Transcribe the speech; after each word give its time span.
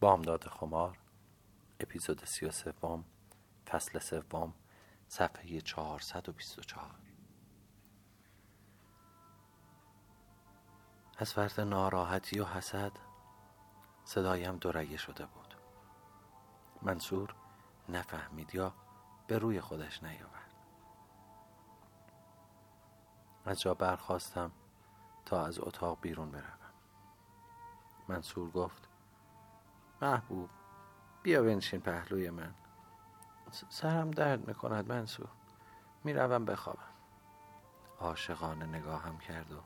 بامداد 0.00 0.48
خمار 0.48 0.98
اپیزود 1.80 2.24
سی 2.24 2.46
و 2.46 2.50
سوم 2.50 3.04
فصل 3.66 3.98
سوم 3.98 4.54
صفحه 5.08 5.60
424 5.60 6.90
از 11.18 11.32
فرد 11.32 11.60
ناراحتی 11.60 12.40
و 12.40 12.44
حسد 12.44 12.92
صدایم 14.04 14.56
دورگه 14.56 14.96
شده 14.96 15.26
بود. 15.26 15.54
منصور 16.82 17.34
نفهمید 17.88 18.54
یا 18.54 18.74
به 19.26 19.38
روی 19.38 19.60
خودش 19.60 20.02
نیاورد. 20.02 20.54
از 23.44 23.60
جا 23.60 23.74
برخواستم 23.74 24.52
تا 25.24 25.46
از 25.46 25.58
اتاق 25.58 26.00
بیرون 26.00 26.30
بروم. 26.30 26.58
منصور 28.08 28.50
گفت 28.50 28.88
محبوب. 30.04 30.50
بیا 31.22 31.42
بنشین 31.42 31.80
پهلوی 31.80 32.30
من. 32.30 32.54
سرم 33.68 34.10
درد 34.10 34.48
می‌کند 34.48 34.92
منصور. 34.92 35.28
می‌روم 36.04 36.44
بخوابم. 36.44 36.94
عاشقانه 38.00 38.66
نگاهم 38.66 39.18
کرد 39.18 39.52
و 39.52 39.60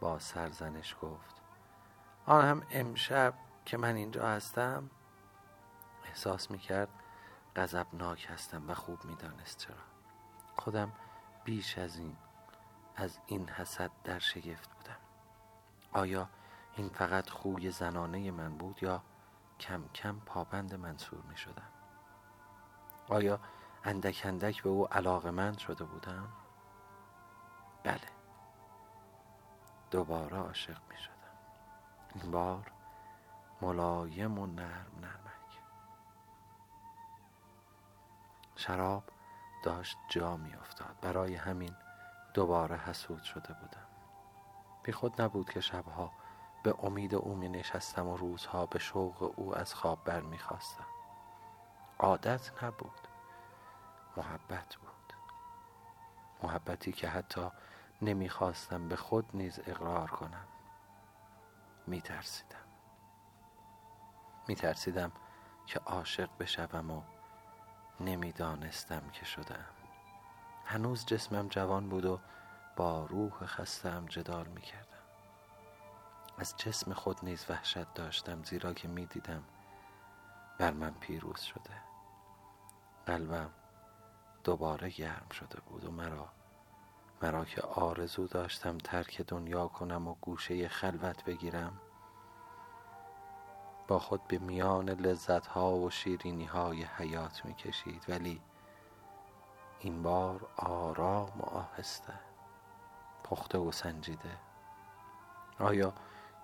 با 0.00 0.18
سرزنش 0.18 0.96
گفت 1.02 1.42
آن 2.26 2.44
هم 2.44 2.62
امشب 2.70 3.34
که 3.64 3.76
من 3.76 3.94
اینجا 3.94 4.28
هستم؟ 4.28 4.90
احساس 6.04 6.50
می‌کرد 6.50 6.88
غضبناک 7.56 8.26
هستم 8.30 8.70
و 8.70 8.74
خوب 8.74 9.04
می‌دانست 9.04 9.58
چرا. 9.58 9.76
خودم 10.56 10.92
بیش 11.44 11.78
از 11.78 11.98
این 11.98 12.16
از 12.96 13.18
این 13.26 13.48
حسد 13.48 13.90
در 14.04 14.18
شگفت 14.18 14.70
بودم. 14.74 15.00
آیا 15.92 16.28
این 16.76 16.88
فقط 16.88 17.30
خوی 17.30 17.70
زنانه 17.70 18.30
من 18.30 18.58
بود 18.58 18.82
یا 18.82 19.02
کم 19.60 19.88
کم 19.88 20.20
پابند 20.26 20.74
منصور 20.74 21.22
می 21.22 21.36
شدم 21.36 21.68
آیا 23.08 23.40
اندک 23.84 24.22
اندک 24.24 24.62
به 24.62 24.68
او 24.68 24.88
علاقه 24.94 25.30
من 25.30 25.56
شده 25.56 25.84
بودم؟ 25.84 26.28
بله. 27.82 28.08
دوباره 29.90 30.36
عاشق 30.36 30.78
می 30.90 30.96
شدم 30.96 31.14
این 32.14 32.30
بار 32.30 32.72
ملایم 33.62 34.38
و 34.38 34.46
نرم 34.46 34.92
نرمک. 35.00 35.62
شراب 38.56 39.04
داشت 39.64 39.98
جا 40.08 40.36
می 40.36 40.54
افتاد 40.54 40.96
برای 41.00 41.34
همین 41.34 41.76
دوباره 42.34 42.76
حسود 42.76 43.22
شده 43.22 43.52
بودم. 43.52 43.86
بی 44.82 44.92
خود 44.92 45.22
نبود 45.22 45.50
که 45.50 45.60
شبها 45.60 46.12
به 46.68 46.74
امید 46.82 47.14
او 47.14 47.34
می 47.34 47.48
نشستم 47.48 48.06
و 48.06 48.16
روزها 48.16 48.66
به 48.66 48.78
شوق 48.78 49.32
او 49.36 49.56
از 49.56 49.74
خواب 49.74 50.04
بر 50.04 50.20
می 50.20 50.38
خواستم. 50.38 50.86
عادت 51.98 52.64
نبود. 52.64 53.08
محبت 54.16 54.76
بود. 54.76 55.12
محبتی 56.42 56.92
که 56.92 57.08
حتی 57.08 57.50
نمی‌خواستم 58.02 58.88
به 58.88 58.96
خود 58.96 59.24
نیز 59.34 59.60
اقرار 59.66 60.10
کنم. 60.10 60.44
می 61.86 62.00
ترسیدم 62.00 62.66
می 64.48 64.54
ترسیدم 64.54 65.12
که 65.66 65.80
عاشق 65.80 66.28
بشوم 66.38 66.90
و 66.90 67.02
نمی‌دانستم 68.00 69.02
که 69.12 69.24
شدم. 69.24 69.64
هنوز 70.64 71.06
جسمم 71.06 71.48
جوان 71.48 71.88
بود 71.88 72.04
و 72.04 72.20
با 72.76 73.04
روح 73.04 73.46
خستم 73.46 74.06
جدال 74.06 74.46
می 74.46 74.60
کردم 74.60 74.97
از 76.38 76.56
جسم 76.56 76.92
خود 76.92 77.18
نیز 77.22 77.46
وحشت 77.48 77.94
داشتم 77.94 78.42
زیرا 78.42 78.72
که 78.72 78.88
می 78.88 79.06
دیدم 79.06 79.44
بر 80.58 80.70
من 80.70 80.90
پیروز 80.90 81.40
شده. 81.40 81.82
قلبم 83.06 83.50
دوباره 84.44 84.90
گرم 84.90 85.28
شده 85.32 85.60
بود 85.60 85.84
و 85.84 85.90
مرا 85.90 86.28
مرا 87.22 87.44
که 87.44 87.62
آرزو 87.62 88.26
داشتم 88.26 88.78
ترک 88.78 89.20
دنیا 89.20 89.68
کنم 89.68 90.08
و 90.08 90.14
گوشه 90.20 90.68
خلوت 90.68 91.24
بگیرم 91.24 91.80
با 93.88 93.98
خود 93.98 94.28
به 94.28 94.38
میان 94.38 94.88
لذت 94.90 95.46
ها 95.46 95.76
و 95.76 95.90
شیرینی 95.90 96.44
های 96.44 96.82
حیات 96.84 97.44
می 97.44 97.54
کشید 97.54 98.04
ولی 98.08 98.40
این 99.78 100.02
بار 100.02 100.48
آرام 100.56 101.40
و 101.40 101.44
آهسته 101.44 102.14
پخته 103.24 103.58
و 103.58 103.72
سنجیده. 103.72 104.38
آیا 105.58 105.92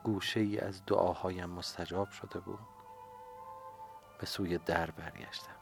گوشه 0.04 0.40
ای 0.40 0.58
از 0.58 0.82
دعاهایم 0.86 1.50
مستجاب 1.50 2.10
شده 2.10 2.40
بود. 2.40 2.58
به 4.18 4.26
سوی 4.26 4.58
در 4.58 4.90
برگشتم. 4.90 5.56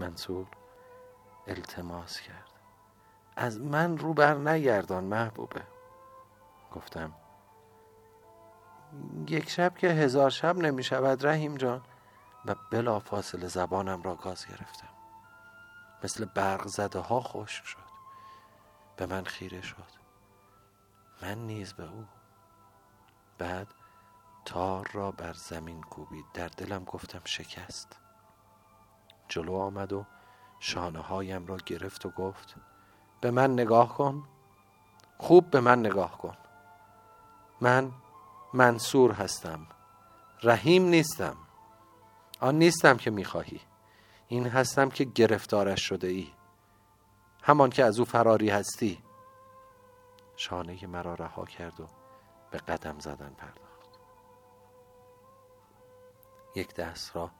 منصور 0.00 0.46
التماس 1.46 2.20
کرد. 2.20 2.50
از 3.36 3.60
من 3.60 3.98
رو 3.98 4.14
بر 4.14 4.34
نگردان 4.34 5.04
محبوبه. 5.04 5.62
گفتم 6.72 7.12
یک 9.28 9.50
شب 9.50 9.76
که 9.76 9.88
هزار 9.88 10.30
شب 10.30 10.56
نمی 10.56 10.82
شود 10.82 11.26
رحیم 11.26 11.56
جان. 11.56 11.82
و 12.46 12.54
بلا 12.70 12.98
فاصله 12.98 13.48
زبانم 13.48 14.02
را 14.02 14.14
گاز 14.14 14.46
گرفتم. 14.46 14.88
مثل 16.04 16.24
برق 16.24 16.66
زده 16.66 16.98
ها 16.98 17.20
خشک 17.20 17.64
شد. 17.64 17.86
به 18.96 19.06
من 19.06 19.24
خیره 19.24 19.60
شد. 19.60 19.96
من 21.22 21.38
نیز 21.38 21.72
به 21.72 21.84
او 21.84 22.06
بعد 23.38 23.66
تار 24.44 24.90
را 24.92 25.10
بر 25.10 25.32
زمین 25.32 25.80
کوبید. 25.80 26.24
در 26.34 26.48
دلم 26.48 26.84
گفتم 26.84 27.20
شکست. 27.24 27.96
جلو 29.28 29.54
آمد 29.54 29.92
و 29.92 30.06
شانه 30.60 30.98
هایم 30.98 31.46
را 31.46 31.56
گرفت 31.56 32.06
و 32.06 32.10
گفت 32.10 32.54
به 33.20 33.30
من 33.30 33.52
نگاه 33.52 33.94
کن. 33.94 34.28
خوب 35.18 35.50
به 35.50 35.60
من 35.60 35.78
نگاه 35.78 36.18
کن. 36.18 36.36
من 37.60 37.92
منصور 38.54 39.12
هستم. 39.12 39.66
رحیم 40.42 40.84
نیستم. 40.84 41.36
آن 42.40 42.54
نیستم 42.54 42.96
که 42.96 43.10
می‌خواهی. 43.10 43.60
این 44.28 44.46
هستم 44.46 44.88
که 44.88 45.04
گرفتارش 45.04 45.82
شده 45.88 46.06
ای 46.06 46.28
همان 47.42 47.70
که 47.70 47.84
از 47.84 47.98
او 47.98 48.04
فراری 48.04 48.50
هستی. 48.50 49.02
شانه 50.36 50.86
مرا 50.86 51.14
رها 51.14 51.44
کرد 51.44 51.80
و 51.80 51.86
به 52.50 52.58
قدم 52.58 52.98
زدن 52.98 53.34
پرداخت. 53.38 53.66
یک 56.54 56.74
دست 56.74 57.16
را 57.16 57.30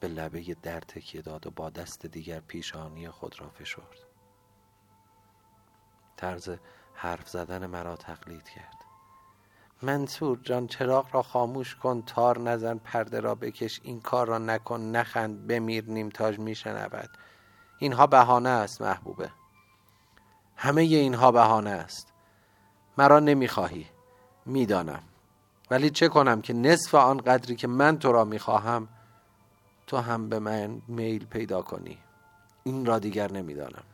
به 0.00 0.08
لبه 0.08 0.56
در 0.62 0.80
تکیه 0.80 1.22
داد 1.22 1.46
و 1.46 1.50
با 1.50 1.70
دست 1.70 2.06
دیگر 2.06 2.40
پیشانی 2.40 3.10
خود 3.10 3.40
را 3.40 3.48
فشرد. 3.48 3.98
طرز 6.16 6.50
حرف 6.94 7.28
زدن 7.28 7.66
مرا 7.66 7.96
تقلید 7.96 8.48
کرد. 8.48 8.76
منصور 9.82 10.38
جان 10.42 10.66
چراغ 10.66 11.14
را 11.14 11.22
خاموش 11.22 11.76
کن 11.76 12.02
تار 12.02 12.38
نزن 12.38 12.78
پرده 12.78 13.20
را 13.20 13.34
بکش 13.34 13.80
این 13.82 14.00
کار 14.00 14.26
را 14.26 14.38
نکن 14.38 14.80
نخند 14.80 15.46
بمیر 15.46 15.84
نیمتاج 15.84 16.38
میشنود. 16.38 17.10
اینها 17.78 18.06
بهانه 18.06 18.48
است 18.48 18.82
محبوبه. 18.82 19.30
همه 20.56 20.82
اینها 20.82 21.32
بهانه 21.32 21.70
است. 21.70 22.12
مرا 22.98 23.20
نمی‌خواهی. 23.20 23.86
می‌دانم. 24.46 25.02
ولی 25.70 25.90
چه 25.90 26.08
کنم 26.08 26.42
که 26.42 26.52
نصف 26.52 26.94
آن 26.94 27.16
قدری 27.16 27.56
که 27.56 27.66
من 27.66 27.98
تو 27.98 28.12
را 28.12 28.24
می‌خواهم 28.24 28.88
تو 29.86 29.96
هم 29.96 30.28
به 30.28 30.38
من 30.38 30.82
میل 30.88 31.26
پیدا 31.26 31.62
کنی. 31.62 31.98
این 32.64 32.86
را 32.86 32.98
دیگر 32.98 33.32
نمی‌دانم. 33.32 33.84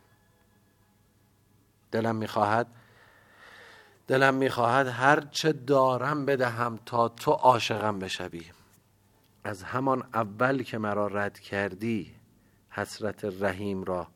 دلم 1.93 2.17
می‌خواهد 2.17 2.67
دلم 4.07 4.34
می‌خواهد 4.34 4.87
هر 4.87 5.21
چه 5.21 5.53
دارم 5.53 6.27
بدهم 6.27 6.78
تا 6.87 7.09
تو 7.09 7.31
عاشقم 7.31 7.99
بشوی. 7.99 8.45
از 9.45 9.63
همان 9.63 10.09
اول 10.15 10.63
که 10.63 10.78
مرا 10.78 11.07
رد 11.07 11.39
کردی 11.39 12.15
حسرت 12.71 13.25
رحیم 13.25 13.84
را 13.84 14.07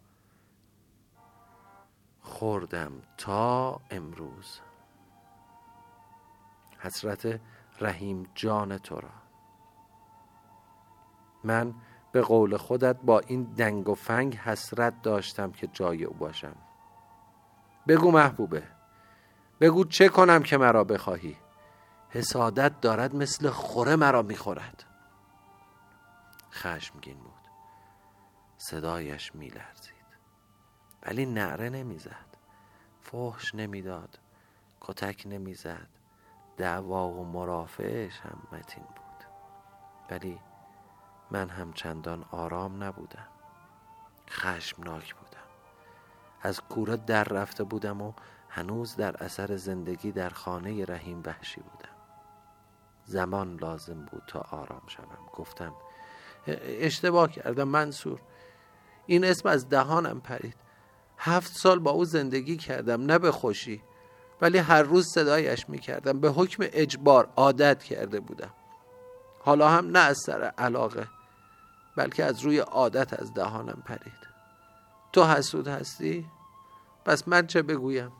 خوردم 2.20 2.92
تا 3.18 3.80
امروز. 3.90 4.60
حسرت 6.80 7.40
رحیم 7.80 8.26
جان 8.34 8.78
تو 8.78 9.00
را. 9.00 9.10
من 11.44 11.74
به 12.12 12.22
قول 12.22 12.56
خودت 12.56 12.96
با 12.96 13.18
این 13.18 13.42
دنگ 13.42 13.88
و 13.88 13.94
فنگ 13.94 14.36
حسرت 14.36 15.02
داشتم 15.02 15.52
که 15.52 15.66
جای 15.66 16.04
او 16.04 16.14
باشم. 16.14 16.56
بگو 17.88 18.10
محبوبه. 18.10 18.62
بگو 19.60 19.84
چه 19.84 20.08
کنم 20.08 20.42
که 20.42 20.56
مرا 20.56 20.84
بخواهی. 20.84 21.36
حسادت 22.08 22.80
دارد 22.80 23.14
مثل 23.14 23.50
خوره 23.50 23.96
مرا 23.96 24.22
می‌خورد. 24.22 24.84
خشمگین 26.52 27.18
بود. 27.18 27.48
صدایش 28.56 29.34
میلرزید. 29.34 29.94
ولی 31.02 31.26
نعره 31.26 31.70
نمی‌زد. 31.70 32.36
فحش 33.02 33.54
نمی‌داد. 33.54 34.18
کتک 34.80 35.22
نمی‌زد. 35.26 35.88
دعوا 36.60 37.08
و 37.08 37.24
مرافعش 37.24 38.20
هم 38.20 38.38
متین 38.52 38.84
بود. 38.84 39.26
ولی 40.10 40.40
من 41.30 41.48
هم 41.48 41.72
چندان 41.72 42.24
آرام 42.30 42.84
نبودم. 42.84 43.28
خشمناک 44.30 45.14
بودم. 45.14 45.46
از 46.42 46.60
کوره 46.60 46.96
در 46.96 47.24
رفته 47.24 47.64
بودم 47.64 48.02
و 48.02 48.12
هنوز 48.48 48.96
در 48.96 49.24
اثر 49.24 49.56
زندگی 49.56 50.12
در 50.12 50.28
خانه 50.28 50.84
رحیم 50.84 51.22
وحشی 51.26 51.60
بودم. 51.60 51.96
زمان 53.04 53.56
لازم 53.56 54.04
بود 54.04 54.22
تا 54.26 54.40
آرام 54.40 54.82
شوم. 54.86 55.26
گفتم 55.32 55.74
اشتباه 56.62 57.32
کردم 57.32 57.68
منصور. 57.68 58.20
این 59.06 59.24
اسم 59.24 59.48
از 59.48 59.68
دهانم 59.68 60.20
پرید. 60.20 60.56
هفت 61.18 61.52
سال 61.52 61.78
با 61.78 61.90
او 61.90 62.04
زندگی 62.04 62.56
کردم 62.56 63.02
نه 63.02 63.18
به 63.18 63.32
خوشی. 63.32 63.82
ولی 64.42 64.58
هر 64.58 64.82
روز 64.82 65.06
صدایش 65.08 65.68
می 65.68 65.78
کردم 65.78 66.20
به 66.20 66.30
حکم 66.30 66.64
اجبار 66.72 67.28
عادت 67.36 67.82
کرده 67.82 68.20
بودم 68.20 68.50
حالا 69.40 69.68
هم 69.68 69.86
نه 69.86 69.98
از 69.98 70.18
سر 70.18 70.42
علاقه 70.42 71.06
بلکه 71.96 72.24
از 72.24 72.40
روی 72.40 72.58
عادت 72.58 73.20
از 73.20 73.34
دهانم 73.34 73.82
پرید 73.86 74.30
تو 75.12 75.24
حسود 75.24 75.68
هستی؟ 75.68 76.26
پس 77.04 77.28
من 77.28 77.46
چه 77.46 77.62
بگویم؟ 77.62 78.12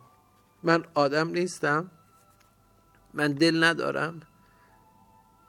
من 0.62 0.84
آدم 0.94 1.28
نیستم؟ 1.28 1.90
من 3.14 3.32
دل 3.32 3.64
ندارم؟ 3.64 4.20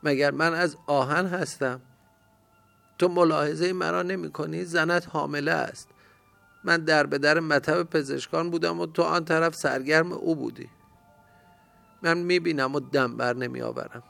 مگر 0.04 0.32
من 0.32 0.54
از 0.54 0.78
آهن 0.88 1.26
هستم؟ 1.26 1.82
تو 2.98 3.08
ملاحظه 3.08 3.74
مرا 3.74 4.02
نمی 4.02 4.32
کنی؟ 4.32 4.66
زنت 4.66 5.08
حامله 5.10 5.52
است 5.52 5.90
من 6.64 6.78
در 6.78 7.06
به 7.06 7.18
در 7.18 7.40
مطب 7.40 7.84
پزشکان 7.84 8.50
بودم 8.50 8.80
و 8.80 8.86
تو 8.86 9.02
آن 9.02 9.26
طرف 9.26 9.56
سرگرم 9.56 10.12
او 10.12 10.36
بودی. 10.36 10.70
من 12.02 12.18
می‌بینم 12.18 12.76
و 12.76 12.80
دم 12.80 13.18
بر 13.18 13.34
نمی 13.36 13.62
آورم 13.62 14.04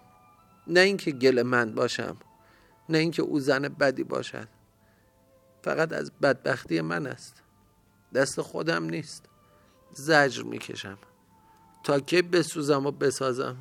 نه 0.68 0.80
اینکه 0.80 1.12
گل 1.12 1.42
من 1.42 1.76
باشم 1.76 2.18
نه 2.90 2.98
اینکه 2.98 3.22
او 3.22 3.40
زن 3.40 3.62
بدی 3.62 4.04
باشد. 4.04 4.48
فقط 5.64 5.94
از 5.94 6.12
بدبختی 6.22 6.82
من 6.82 7.08
است. 7.08 7.42
دست 8.14 8.42
خودم 8.42 8.84
نیست. 8.84 9.26
زجر 9.94 10.44
می‌کشم. 10.44 10.98
تا 11.84 12.00
که 12.00 12.22
بسوزم 12.22 12.86
و 12.86 12.92
بسازم؟ 12.92 13.58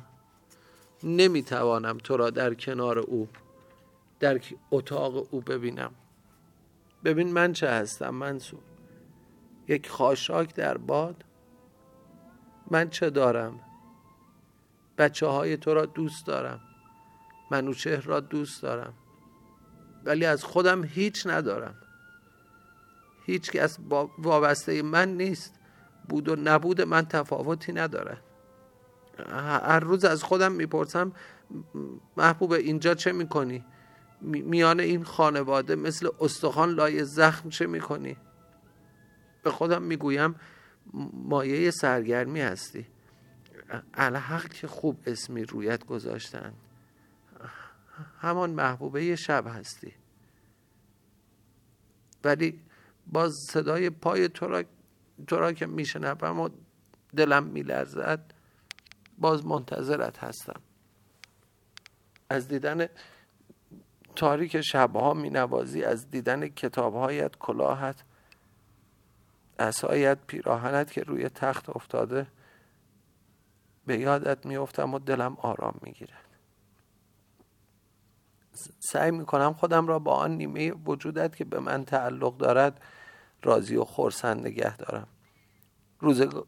نمی‌توانم 1.03 1.97
تو 1.97 2.17
را 2.17 2.29
در 2.29 2.53
کنار 2.53 2.99
او 2.99 3.29
در 4.19 4.41
اتاق 4.71 5.33
او 5.33 5.41
ببینم. 5.41 5.91
ببین 7.03 7.33
من 7.33 7.53
چه 7.53 7.69
هستم 7.69 8.09
منصور. 8.09 8.59
یک 9.67 9.89
خاشاک 9.89 10.55
در 10.55 10.77
باد. 10.77 11.23
من 12.71 12.89
چه 12.89 13.09
دارم؟ 13.09 13.59
بچه 14.97 15.27
های 15.27 15.57
تو 15.57 15.73
را 15.73 15.85
دوست 15.85 16.27
دارم. 16.27 16.61
منوچهر 17.51 18.01
را 18.01 18.19
دوست 18.19 18.63
دارم. 18.63 18.93
ولی 20.05 20.25
از 20.25 20.43
خودم 20.43 20.83
هیچ 20.83 21.27
ندارم. 21.27 21.75
هیچ 23.25 23.51
کس 23.51 23.77
وابسته 24.17 24.81
من 24.81 25.17
نیست. 25.17 25.53
بود 26.09 26.29
و 26.29 26.35
نبود 26.35 26.81
من 26.81 27.05
تفاوتی 27.05 27.73
نداره. 27.73 28.17
هر 29.29 29.79
روز 29.79 30.05
از 30.05 30.23
خودم 30.23 30.51
می‌پرسم 30.51 31.11
محبوب 32.17 32.51
اینجا 32.51 32.93
چه 32.93 33.11
می‌کنی؟ 33.11 33.65
میان 34.21 34.79
این 34.79 35.03
خانواده 35.03 35.75
مثل 35.75 36.09
استخوان 36.19 36.69
لای 36.69 37.05
زخم 37.05 37.49
چه 37.49 37.67
می‌کنی؟ 37.67 38.17
به 39.43 39.51
خودم 39.51 39.81
می‌گویم 39.81 40.35
مایه 41.13 41.71
سرگرمی 41.71 42.41
هستی. 42.41 42.87
الحق 43.93 44.49
که 44.49 44.67
خوب 44.67 45.03
اسمی 45.05 45.43
رویت 45.43 45.85
گذاشتن 45.85 46.53
همان 48.19 48.49
محبوبه 48.49 49.15
شب 49.15 49.47
هستی. 49.47 49.93
ولی 52.23 52.59
باز 53.07 53.33
صدای 53.49 53.89
پای 53.89 54.29
تو 54.29 54.47
را, 54.47 54.63
تو 55.27 55.35
را 55.35 55.53
که 55.53 55.65
میشنوم 55.65 56.39
و 56.39 56.49
دلم 57.15 57.43
میلرزد 57.43 58.33
باز 59.17 59.45
منتظرت 59.45 60.23
هستم. 60.23 60.61
از 62.29 62.47
دیدن 62.47 62.87
تاریک 64.15 64.61
شبها 64.61 65.13
می 65.13 65.29
نوازی 65.29 65.83
از 65.83 66.11
دیدن 66.11 66.47
کتابهایت 66.47 67.35
کلاهت 67.35 68.03
اسایت 69.61 70.17
پیراهنت 70.27 70.91
که 70.91 71.03
روی 71.03 71.29
تخت 71.29 71.69
افتاده 71.69 72.27
به 73.85 73.97
یادت 73.97 74.45
میافتم 74.45 74.93
و 74.93 74.99
دلم 74.99 75.37
آرام 75.41 75.79
می‌گیرد 75.81 76.25
سعی 78.79 79.11
می‌کنم 79.11 79.53
خودم 79.53 79.87
را 79.87 79.99
با 79.99 80.15
آن 80.15 80.31
نیمه 80.31 80.71
وجودت 80.71 81.35
که 81.35 81.45
به 81.45 81.59
من 81.59 81.85
تعلق 81.85 82.37
دارد 82.37 82.81
راضی 83.43 83.75
و 83.75 83.83
خورسند 83.83 84.47
نگه 84.47 84.77
دارم. 84.77 85.07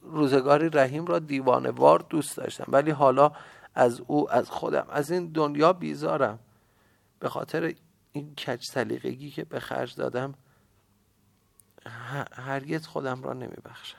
روزگاری 0.01 0.69
رحیم 0.69 1.05
را 1.05 1.19
دیوانه 1.19 1.71
وار 1.71 2.05
دوست 2.09 2.37
داشتم 2.37 2.65
ولی 2.67 2.91
حالا 2.91 3.31
از 3.75 4.01
او 4.07 4.31
از 4.31 4.49
خودم 4.49 4.87
از 4.89 5.11
این 5.11 5.31
دنیا 5.31 5.73
بیزارم. 5.73 6.39
به 7.19 7.29
خاطر 7.29 7.73
این 8.11 8.35
کچ 8.35 8.65
سلیقگی 8.65 9.31
که 9.31 9.43
به 9.43 9.59
خرج 9.59 9.95
دادم 9.95 10.33
هرگز 12.31 12.87
خودم 12.87 13.23
را 13.23 13.33
نمی 13.33 13.57
بخشم 13.65 13.97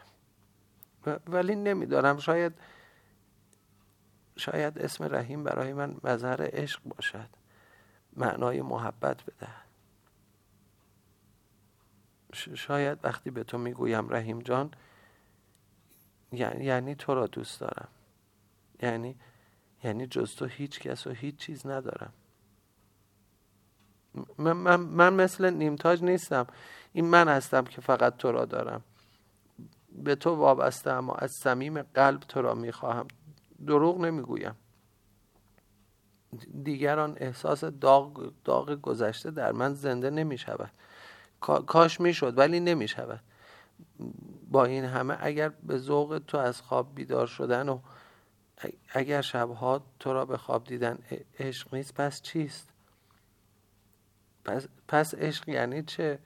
ولی 1.27 1.55
نمیدارم 1.55 2.19
شاید 2.19 2.53
شاید 4.37 4.79
اسم 4.79 5.05
رحیم 5.05 5.45
برای 5.45 5.73
من 5.73 5.97
مظهر 6.05 6.43
عشق 6.43 6.81
باشد. 6.85 7.29
معنای 8.17 8.63
محبت 8.63 9.25
بده 9.25 9.49
شاید 12.55 12.99
وقتی 13.05 13.31
به 13.31 13.45
تو 13.45 13.59
می‌گویم 13.59 14.11
رحیم 14.11 14.41
جان 14.41 14.71
یعنی 16.33 16.95
تو 16.95 17.15
را 17.15 17.27
دوست 17.27 17.61
دارم. 17.61 17.89
یعنی 18.83 19.17
یعنی 19.85 20.07
جز 20.07 20.35
تو 20.35 20.47
هیچ 20.47 20.81
کس 20.81 21.07
و 21.07 21.11
هیچ 21.11 21.37
چیز 21.37 21.67
ندارم. 21.67 22.13
من, 24.39 24.53
من, 24.53 24.81
من 24.81 25.15
مثل 25.15 25.51
نیمتاج 25.51 26.03
نیستم. 26.03 26.47
این 26.93 27.05
من 27.05 27.29
هستم 27.29 27.65
که 27.65 27.81
فقط 27.81 28.17
تو 28.17 28.33
را 28.33 28.45
دارم. 28.45 28.83
به 29.93 30.15
تو 30.15 30.35
وابسته 30.35 30.91
اما 30.91 31.15
از 31.15 31.31
صمیم 31.31 31.83
قلب 31.83 32.21
تو 32.21 32.43
را 32.43 32.55
می‌خواهم. 32.55 33.09
دروغ 33.67 34.01
نمی‌گویم. 34.01 34.55
دیگران 36.65 37.17
احساس 37.21 37.65
داغ, 37.65 38.33
داغ 38.45 38.71
گذشته 38.81 39.31
در 39.31 39.53
من 39.53 39.75
زنده 39.75 40.11
نمی 40.11 40.39
شود 40.39 40.71
کاش 41.67 42.01
می 42.01 42.15
شد 42.15 42.39
ولی 42.39 42.61
نمی 42.61 42.89
شود 42.89 43.21
با 44.51 44.65
این 44.65 44.85
همه 44.85 45.17
اگر 45.21 45.49
به 45.49 45.79
ذوق 45.79 46.23
تو 46.27 46.39
از 46.39 46.61
خواب 46.61 46.95
بیدار 46.95 47.27
شدن 47.27 47.69
و 47.69 47.79
اگر 48.89 49.21
شبها 49.21 49.83
تو 49.99 50.13
را 50.13 50.25
به 50.25 50.37
خواب 50.37 50.65
دیدن 50.65 50.99
عشق 51.39 51.75
نیست 51.75 51.95
پس 51.95 52.23
چیست؟ 52.23 52.74
پس, 54.45 54.67
پس 54.89 55.15
عشق 55.15 55.49
یعنی 55.49 55.83
چه؟ 55.83 56.19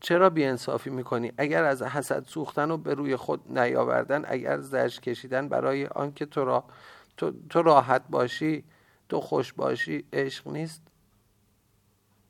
چرا 0.00 0.30
بیانصافی 0.30 0.90
می‌کنی؟ 0.90 1.32
اگر 1.38 1.64
از 1.64 1.82
حسد 1.82 2.26
سوختن 2.26 2.70
و 2.70 2.76
به 2.76 2.94
روی 2.94 3.16
خود 3.16 3.58
نیاوردن 3.58 4.24
اگر 4.28 4.60
زرش 4.60 5.00
کشیدن 5.00 5.48
برای 5.48 5.86
آنکه 5.86 6.26
تو 6.26 6.44
را 6.44 6.64
تو, 7.16 7.32
تو 7.50 7.62
راحت 7.62 8.02
باشی 8.10 8.64
تو 9.08 9.20
خوش 9.20 9.52
باشی 9.52 10.04
عشق 10.12 10.48
نیست؟ 10.48 10.82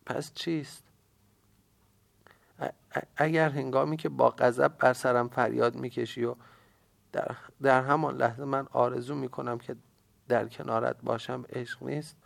پس 0.07 0.35
چیست؟ 0.35 0.85
اگر 3.17 3.49
هنگامی 3.49 3.97
که 3.97 4.09
با 4.09 4.31
غضب 4.31 4.69
بر 4.79 4.93
سرم 4.93 5.29
فریاد 5.29 5.75
می‌کشی 5.75 6.25
و 6.25 6.35
در, 7.12 7.37
در 7.62 7.83
همان 7.83 8.17
لحظه 8.17 8.45
من 8.45 8.67
آرزو 8.73 9.15
می‌کنم 9.15 9.59
که 9.59 9.76
در 10.29 10.49
کنارت 10.49 10.97
باشم 11.03 11.45
عشق 11.53 11.83
نیست؟ 11.83 12.17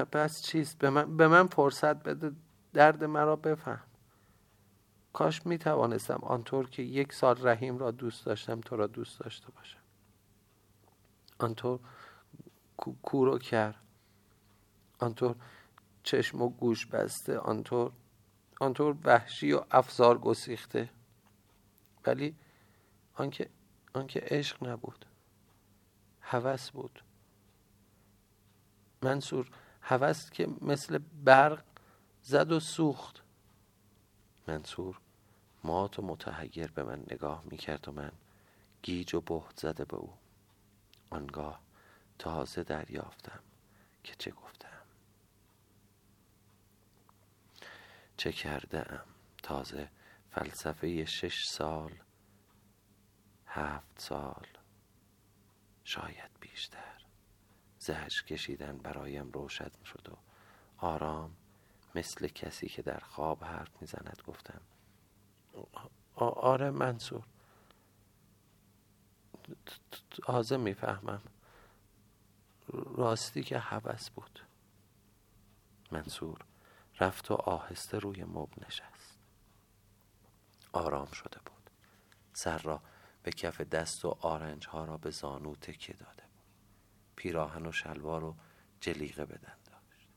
پس 0.00 0.42
چیست؟ 0.42 0.78
به 0.78 0.90
من, 0.90 1.16
به 1.16 1.28
من 1.28 1.46
فرصت 1.46 1.96
بده. 2.02 2.32
درد 2.72 3.04
مرا 3.04 3.36
بفهم. 3.36 3.80
کاش 5.12 5.46
می 5.46 5.58
توانستم 5.58 6.20
آنطور 6.22 6.70
که 6.70 6.82
یک 6.82 7.12
سال 7.12 7.46
رحیم 7.48 7.78
را 7.78 7.90
دوست 7.90 8.26
داشتم 8.26 8.60
تو 8.60 8.76
را 8.76 8.86
دوست 8.86 9.20
داشته 9.20 9.46
باشم. 9.50 9.78
آنطور 11.38 11.80
کورو 13.02 13.38
کرد 13.38 13.74
آنطور 14.98 15.36
چشم 16.02 16.42
و 16.42 16.48
گوش 16.48 16.86
بسته. 16.86 17.38
آنطور 17.38 17.92
آنطور 18.60 18.96
وحشی 19.04 19.52
و 19.52 19.64
افزار 19.70 20.18
گسیخته. 20.18 20.90
ولی 22.06 22.36
آنکه 23.14 23.50
آنکه 23.94 24.20
عشق 24.26 24.68
نبود. 24.68 25.06
هوس 26.20 26.70
بود. 26.70 27.02
منصور 29.02 29.50
هوس 29.86 30.30
که 30.30 30.48
مثل 30.60 30.98
برق 30.98 31.64
زد 32.22 32.52
و 32.52 32.60
سوخت. 32.60 33.22
منصور 34.48 35.00
مات 35.64 35.98
و 35.98 36.02
متحیر 36.02 36.70
به 36.70 36.82
من 36.82 37.04
نگاه 37.10 37.42
می‌کرد 37.44 37.88
و 37.88 37.92
من 37.92 38.12
گیج 38.82 39.14
و 39.14 39.20
بهت 39.20 39.60
زده 39.60 39.84
به 39.84 39.96
او. 39.96 40.12
آنگاه 41.10 41.60
تازه 42.18 42.62
دریافتم 42.62 43.40
که 44.04 44.14
چه 44.18 44.30
گفتم. 44.30 44.68
چه 48.16 48.32
کرده 48.32 48.92
ام 48.92 49.04
تازه 49.42 49.88
فلسفه 50.30 51.04
شش 51.04 51.46
سال 51.46 51.92
هفت 53.46 54.00
سال 54.00 54.46
شاید 55.84 56.30
بیشتر. 56.40 56.93
زهش 57.84 58.22
کشیدن 58.22 58.78
برایم 58.78 59.30
روشن 59.30 59.70
شد 59.84 60.08
و 60.08 60.16
آرام 60.86 61.36
مثل 61.94 62.28
کسی 62.28 62.68
که 62.68 62.82
در 62.82 63.00
خواب 63.00 63.44
حرف 63.44 63.80
می‌زند 63.80 64.22
گفتم. 64.26 64.60
آره 66.16 66.70
منصور 66.70 67.24
تازه 70.10 70.56
می‌فهمم. 70.56 71.22
راستی 72.96 73.42
که 73.42 73.58
حوث 73.58 74.10
بود. 74.10 74.40
منصور 75.92 76.38
رفت 77.00 77.30
و 77.30 77.34
آهسته 77.34 77.98
روی 77.98 78.24
مب 78.24 78.66
نشست. 78.66 79.18
آرام 80.72 81.06
شده 81.06 81.38
بود. 81.46 81.70
سر 82.32 82.58
را 82.58 82.82
به 83.22 83.30
کف 83.30 83.60
دست 83.60 84.04
و 84.04 84.16
آرنج 84.20 84.66
ها 84.68 84.84
را 84.84 84.96
به 84.96 85.10
زانو 85.10 85.54
تکیه 85.54 85.96
داده. 85.96 86.23
پیراهن 87.16 87.66
و 87.66 87.72
شلوار 87.72 88.24
و 88.24 88.36
جلیقه 88.80 89.24
بدن 89.24 89.56
داشت. 89.66 90.08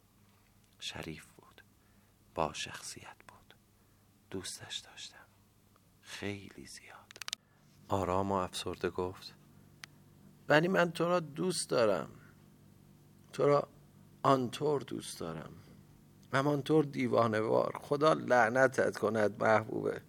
شریف 0.79 1.25
بود. 1.25 1.61
با 2.35 2.53
شخصیت 2.53 3.17
بود. 3.27 3.53
دوستش 4.29 4.77
داشتم. 4.77 5.25
خیلی 6.01 6.65
زیاد. 6.65 7.13
آرام 7.87 8.31
و 8.31 8.35
افسرده 8.35 8.89
گفت 8.89 9.33
ولی 10.49 10.67
من 10.67 10.91
تو 10.91 11.05
را 11.05 11.19
دوست 11.19 11.69
دارم. 11.69 12.09
تو 13.33 13.47
را 13.47 13.67
آنطور 14.23 14.81
دوست 14.81 15.19
دارم. 15.19 15.53
همانطور 16.33 16.85
دیوانه 16.85 17.39
وار 17.39 17.79
خدا 17.81 18.13
لعنتت 18.13 18.97
کند 18.97 19.43
محبوبه. 19.43 20.01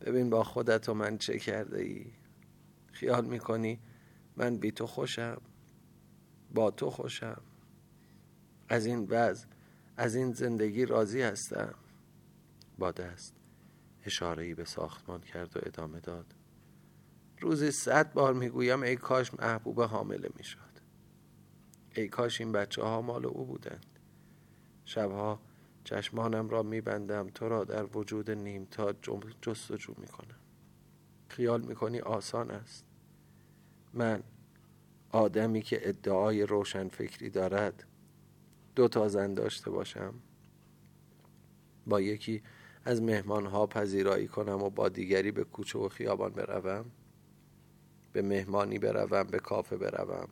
ببین 0.00 0.30
با 0.30 0.44
خودت 0.44 0.88
و 0.88 0.94
من 0.94 1.18
چه 1.18 1.38
کرده 1.38 1.78
ای. 1.78 2.12
خیال 2.92 3.24
می‌کنی 3.24 3.80
من 4.36 4.56
بی 4.56 4.72
تو 4.72 4.86
خوشم؟ 4.86 5.42
با 6.54 6.70
تو 6.70 6.90
خوشم. 6.90 7.42
از 8.68 8.86
این 8.86 9.06
وضع 9.10 9.46
از 9.96 10.14
این 10.14 10.32
زندگی 10.32 10.86
راضی 10.86 11.22
هستم. 11.22 11.74
با 12.78 12.90
دست 12.92 13.34
اشاره 14.04 14.54
به 14.54 14.64
ساختمان 14.64 15.20
کرد 15.20 15.56
و 15.56 15.60
ادامه 15.62 16.00
داد. 16.00 16.34
روزی 17.40 17.70
صد 17.70 18.12
بار 18.12 18.34
می‌گویم 18.34 18.82
ای 18.82 18.96
کاش 18.96 19.34
محبوب 19.34 19.80
حامله 19.80 20.30
می‌شد. 20.36 20.58
ای 21.94 22.08
کاش 22.08 22.40
این 22.40 22.52
بچه 22.52 22.82
ها 22.82 23.02
مال 23.02 23.26
او 23.26 23.44
بودند. 23.44 23.86
شبها 24.84 25.40
چشمانم 25.84 26.48
را 26.48 26.62
میبندم 26.62 27.28
تو 27.28 27.48
را 27.48 27.64
در 27.64 27.96
وجود 27.96 28.30
نیمتا 28.30 28.92
جستجو 29.42 29.94
می‌کنم. 29.96 30.38
خیال 31.28 31.60
می‌کنی 31.60 32.00
آسان 32.00 32.50
است. 32.50 32.84
من 33.94 34.22
آدمی 35.12 35.62
که 35.62 35.88
ادعای 35.88 36.42
روشن 36.42 36.88
فکری 36.88 37.30
دارد 37.30 37.84
دو 38.76 38.88
تا 38.88 39.08
زن 39.08 39.34
داشته 39.34 39.70
باشم. 39.70 40.14
با 41.86 42.00
یکی 42.00 42.42
از 42.84 43.02
مهمانها 43.02 43.66
پذیرایی 43.66 44.28
کنم 44.28 44.62
و 44.62 44.70
با 44.70 44.88
دیگری 44.88 45.30
به 45.30 45.44
کوچه 45.44 45.78
و 45.78 45.88
خیابان 45.88 46.32
بروم. 46.32 46.84
به 48.12 48.22
مهمانی 48.22 48.78
بروم 48.78 49.22
به 49.22 49.38
کافه 49.38 49.76
بروم. 49.76 50.28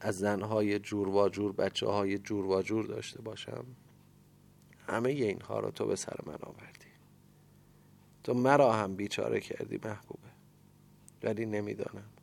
از 0.00 0.18
زنهای 0.18 0.78
جور 0.78 1.08
و 1.08 1.28
جور 1.28 1.52
بچه 1.52 1.86
های 1.86 2.18
جور 2.18 2.46
و 2.46 2.62
جور 2.62 2.86
داشته 2.86 3.22
باشم. 3.22 3.64
همه 4.86 5.10
اینها 5.10 5.60
را 5.60 5.70
تو 5.70 5.86
به 5.86 5.96
سر 5.96 6.16
من 6.26 6.38
آوردی. 6.42 6.88
تو 8.24 8.34
مرا 8.34 8.72
هم 8.72 8.96
بیچاره 8.96 9.40
کردی 9.40 9.80
محبوبه. 9.84 10.28
ولی 11.22 11.46
نمی‌دانم. 11.46 12.17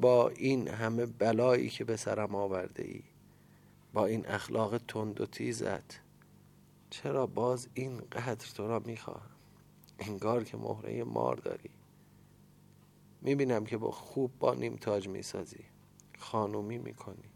با 0.00 0.28
این 0.28 0.68
همه 0.68 1.06
بلایی 1.06 1.68
که 1.68 1.84
به 1.84 1.96
سرم 1.96 2.34
آورده 2.34 2.84
ای 2.84 3.02
با 3.92 4.06
این 4.06 4.26
اخلاق 4.26 4.78
تند 4.78 5.20
و 5.20 5.26
تیزت 5.26 6.00
چرا 6.90 7.26
باز 7.26 7.68
این 7.74 7.98
قدر 7.98 8.46
تو 8.54 8.68
را 8.68 8.78
می‌خواهم؟ 8.78 9.30
انگار 9.98 10.44
که 10.44 10.56
مهره 10.56 11.04
مار 11.04 11.36
داری. 11.36 11.70
می‌بینم 13.22 13.64
که 13.64 13.76
با 13.76 13.90
خوب 13.90 14.38
با 14.38 14.54
نیم 14.54 14.76
تاج 14.76 15.08
می‌سازی. 15.08 15.64
خانومی 16.18 16.78
می‌کنی. 16.78 17.30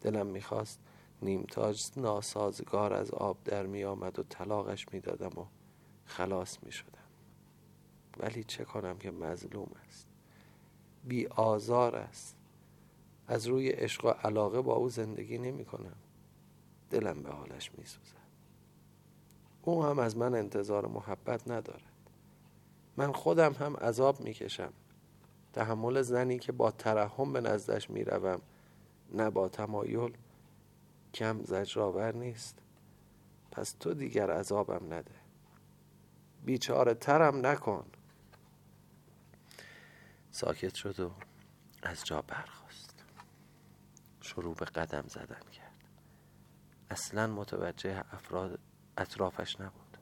دلم 0.00 0.26
می‌خواست 0.26 0.80
نیمتاج 1.22 1.90
ناسازگار 1.96 2.92
از 2.92 3.10
آب 3.10 3.44
در 3.44 3.66
می 3.66 3.84
آمد 3.84 4.18
و 4.18 4.22
طلاقش 4.22 4.86
می 4.92 5.00
دادم 5.00 5.40
و 5.40 5.46
خلاص 6.04 6.58
می 6.62 6.72
شدم 6.72 6.98
ولی 8.18 8.44
چه 8.44 8.64
کنم 8.64 8.98
که 8.98 9.10
مظلوم 9.10 9.70
است. 9.88 10.11
بی 11.04 11.26
آزار 11.26 11.96
است. 11.96 12.36
از 13.28 13.46
روی 13.46 13.68
عشق 13.68 14.04
و 14.04 14.08
علاقه 14.08 14.60
با 14.60 14.74
او 14.74 14.88
زندگی 14.88 15.38
نمی 15.38 15.64
کنم. 15.64 15.96
دلم 16.90 17.22
به 17.22 17.30
حالش 17.30 17.70
می 17.78 17.84
سوزد. 17.84 18.22
او 19.62 19.84
هم 19.84 19.98
از 19.98 20.16
من 20.16 20.34
انتظار 20.34 20.86
محبت 20.86 21.50
ندارد. 21.50 21.82
من 22.96 23.12
خودم 23.12 23.52
هم 23.52 23.76
عذاب 23.76 24.20
می 24.20 24.34
کشم. 24.34 24.72
تحمل 25.52 26.02
زنی 26.02 26.38
که 26.38 26.52
با 26.52 26.70
ترحم 26.70 27.32
به 27.32 27.40
نزدش 27.40 27.90
می 27.90 28.04
روم 28.04 28.40
نه 29.14 29.30
با 29.30 29.48
تمایل. 29.48 30.16
کم 31.14 31.42
زجرآور 31.44 32.14
نیست. 32.14 32.58
پس 33.50 33.72
تو 33.72 33.94
دیگر 33.94 34.30
عذابم 34.30 34.94
نده. 34.94 35.14
بیچاره 36.44 36.94
ترم 36.94 37.46
نکن. 37.46 37.84
ساکت 40.32 40.74
شد 40.74 41.00
و 41.00 41.14
از 41.82 42.04
جا 42.04 42.22
برخواست 42.22 43.04
شروع 44.20 44.54
به 44.54 44.64
قدم 44.64 45.04
زدن 45.08 45.50
کرد. 45.52 45.88
اصلا 46.90 47.26
متوجه 47.26 48.04
افراد 48.12 48.60
اطرافش 48.98 49.60
نبود. 49.60 49.98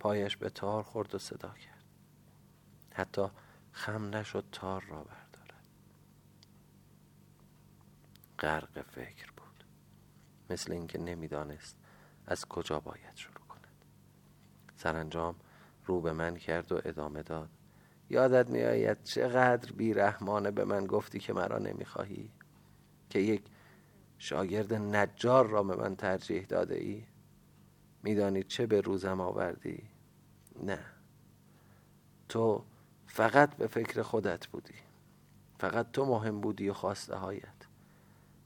پایش 0.00 0.36
به 0.36 0.50
تار 0.50 0.82
خورد 0.82 1.14
و 1.14 1.18
صدا 1.18 1.48
کرد. 1.48 1.84
حتی 2.92 3.26
خم 3.72 4.16
نشد 4.16 4.44
تار 4.52 4.84
را 4.84 5.04
بردارد. 5.04 5.64
غرق 8.38 8.82
فکر 8.82 9.32
مثل 10.52 10.72
اینکه 10.72 10.98
نمی‌دانست 10.98 11.76
از 12.26 12.44
کجا 12.44 12.80
باید 12.80 13.16
شروع 13.16 13.46
کند. 13.48 13.84
سرانجام 14.76 15.34
رو 15.84 16.00
به 16.00 16.12
من 16.12 16.36
کرد 16.36 16.72
و 16.72 16.80
ادامه 16.84 17.22
داد. 17.22 17.50
یادت 18.12 18.50
میآید 18.50 19.02
چقدر 19.02 19.72
بیرحمانه 19.72 20.50
به 20.50 20.64
من 20.64 20.86
گفتی 20.86 21.18
که 21.18 21.32
مرا 21.32 21.58
نمی‌خواهی؟ 21.58 22.30
که 23.10 23.18
یک 23.18 23.42
شاگرد 24.18 24.74
نجار 24.74 25.46
را 25.46 25.62
به 25.62 25.76
من 25.76 25.96
ترجیح 25.96 26.46
داده 26.46 26.74
ای؟ 26.74 27.04
میدانی 28.02 28.42
چه 28.42 28.66
به 28.66 28.80
روزم 28.80 29.20
آوردی؟ 29.20 29.82
نه. 30.62 30.78
تو 32.28 32.64
فقط 33.06 33.56
به 33.56 33.66
فکر 33.66 34.02
خودت 34.02 34.46
بودی. 34.46 34.74
فقط 35.58 35.92
تو 35.92 36.04
مهم 36.04 36.40
بودی 36.40 36.68
و 36.68 36.72
خواسته 36.72 37.16
هایت. 37.16 37.66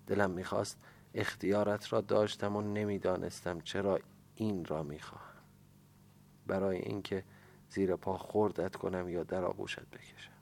دلم 0.06 0.30
می‌خواست 0.30 0.78
اختیارت 1.14 1.92
را 1.92 2.00
داشتم 2.00 2.56
و 2.56 2.60
نمی‌دانستم 2.60 3.60
چرا 3.60 4.00
این 4.36 4.64
را 4.64 4.82
می‌خواهم. 4.82 5.42
برای 6.46 6.78
اینکه 6.78 7.24
زیر 7.70 7.96
پا 7.96 8.18
خوردت 8.18 8.76
کنم 8.76 9.08
یا 9.08 9.24
در 9.24 9.44
آغوشت 9.44 9.80
بکشم. 9.80 10.32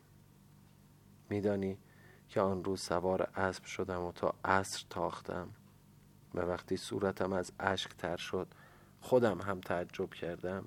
میدانی 1.30 1.78
که 2.28 2.40
آن 2.40 2.64
روز 2.64 2.80
سوار 2.80 3.22
اسب 3.22 3.64
شدم 3.64 4.02
و 4.02 4.12
تا 4.12 4.34
عصر 4.44 4.84
تاختم. 4.90 5.48
و 6.34 6.40
وقتی 6.40 6.76
صورتم 6.76 7.32
از 7.32 7.52
اشک 7.60 7.90
تر 7.96 8.16
شد 8.16 8.48
خودم 9.00 9.40
هم 9.40 9.60
تعجب 9.60 10.14
کردم. 10.14 10.64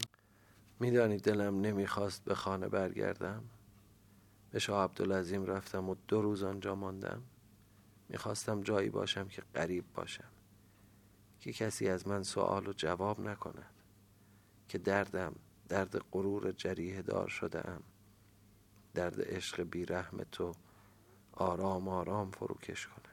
میدانی 0.80 1.18
دلم 1.18 1.62
نمی‌خواست 1.62 2.24
به 2.24 2.36
خانه 2.36 2.68
برگردم. 2.68 3.44
به 4.52 4.60
شاه 4.60 4.84
عبدالعظیم 4.84 5.46
رفتم 5.46 5.90
و 5.90 5.96
دو 6.08 6.22
روز 6.22 6.44
آنجا 6.44 6.76
ماندم. 6.76 7.24
می‌خواستم 8.10 8.62
جایی 8.62 8.90
باشم 8.90 9.28
که 9.28 9.42
غریب 9.56 9.86
باشم. 9.94 10.30
که 11.40 11.54
کسی 11.54 11.90
از 11.90 12.08
من 12.08 12.24
سوال 12.24 12.68
و 12.68 12.74
جواب 12.74 13.20
نکند. 13.20 13.74
که 14.68 14.78
دردم 14.78 15.36
درد 15.70 15.98
غرور 16.12 16.52
جریه 16.52 17.02
دار 17.02 17.28
شده 17.28 17.70
ام 17.70 17.84
درد 18.94 19.36
عشق 19.36 19.64
بیرحم 19.64 20.24
تو 20.32 20.52
آرام 21.34 21.88
آرام 21.88 22.32
فروکش 22.32 22.88
کند 22.88 23.08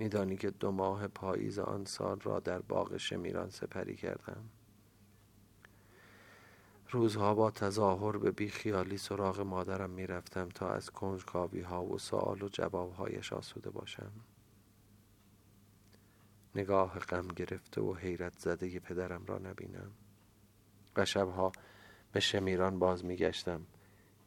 میدانی 0.00 0.36
که 0.36 0.50
دو 0.50 0.70
ماه 0.70 1.08
پاییز 1.08 1.58
آن 1.58 1.84
سال 1.84 2.20
را 2.20 2.40
در 2.40 2.58
باغ 2.58 2.96
شمیران 2.96 3.50
سپری 3.50 3.96
کردم. 3.96 4.48
روزها 6.90 7.34
با 7.34 7.50
تظاهر 7.50 8.16
به 8.16 8.30
بیخیالی 8.30 8.98
سراغ 8.98 9.40
مادرم 9.40 9.90
می‌رفتم 9.90 10.48
تا 10.48 10.68
از 10.68 10.90
کنجکاوی 10.90 11.60
ها 11.60 11.84
و 11.84 11.98
سوال 11.98 12.42
و 12.42 12.48
جواب 12.48 12.92
هایش 12.92 13.32
آسوده 13.32 13.70
باشم. 13.70 14.12
نگاه 16.54 16.98
غم 16.98 17.28
گرفته 17.28 17.80
و 17.80 17.94
حیرت 17.94 18.38
زده 18.38 18.80
پدرم 18.80 19.24
را 19.26 19.38
نبینم. 19.38 19.92
و 20.96 21.04
شبها 21.04 21.52
به 22.12 22.20
شمیران 22.20 22.78
باز 22.78 23.04
میگشتم. 23.04 23.66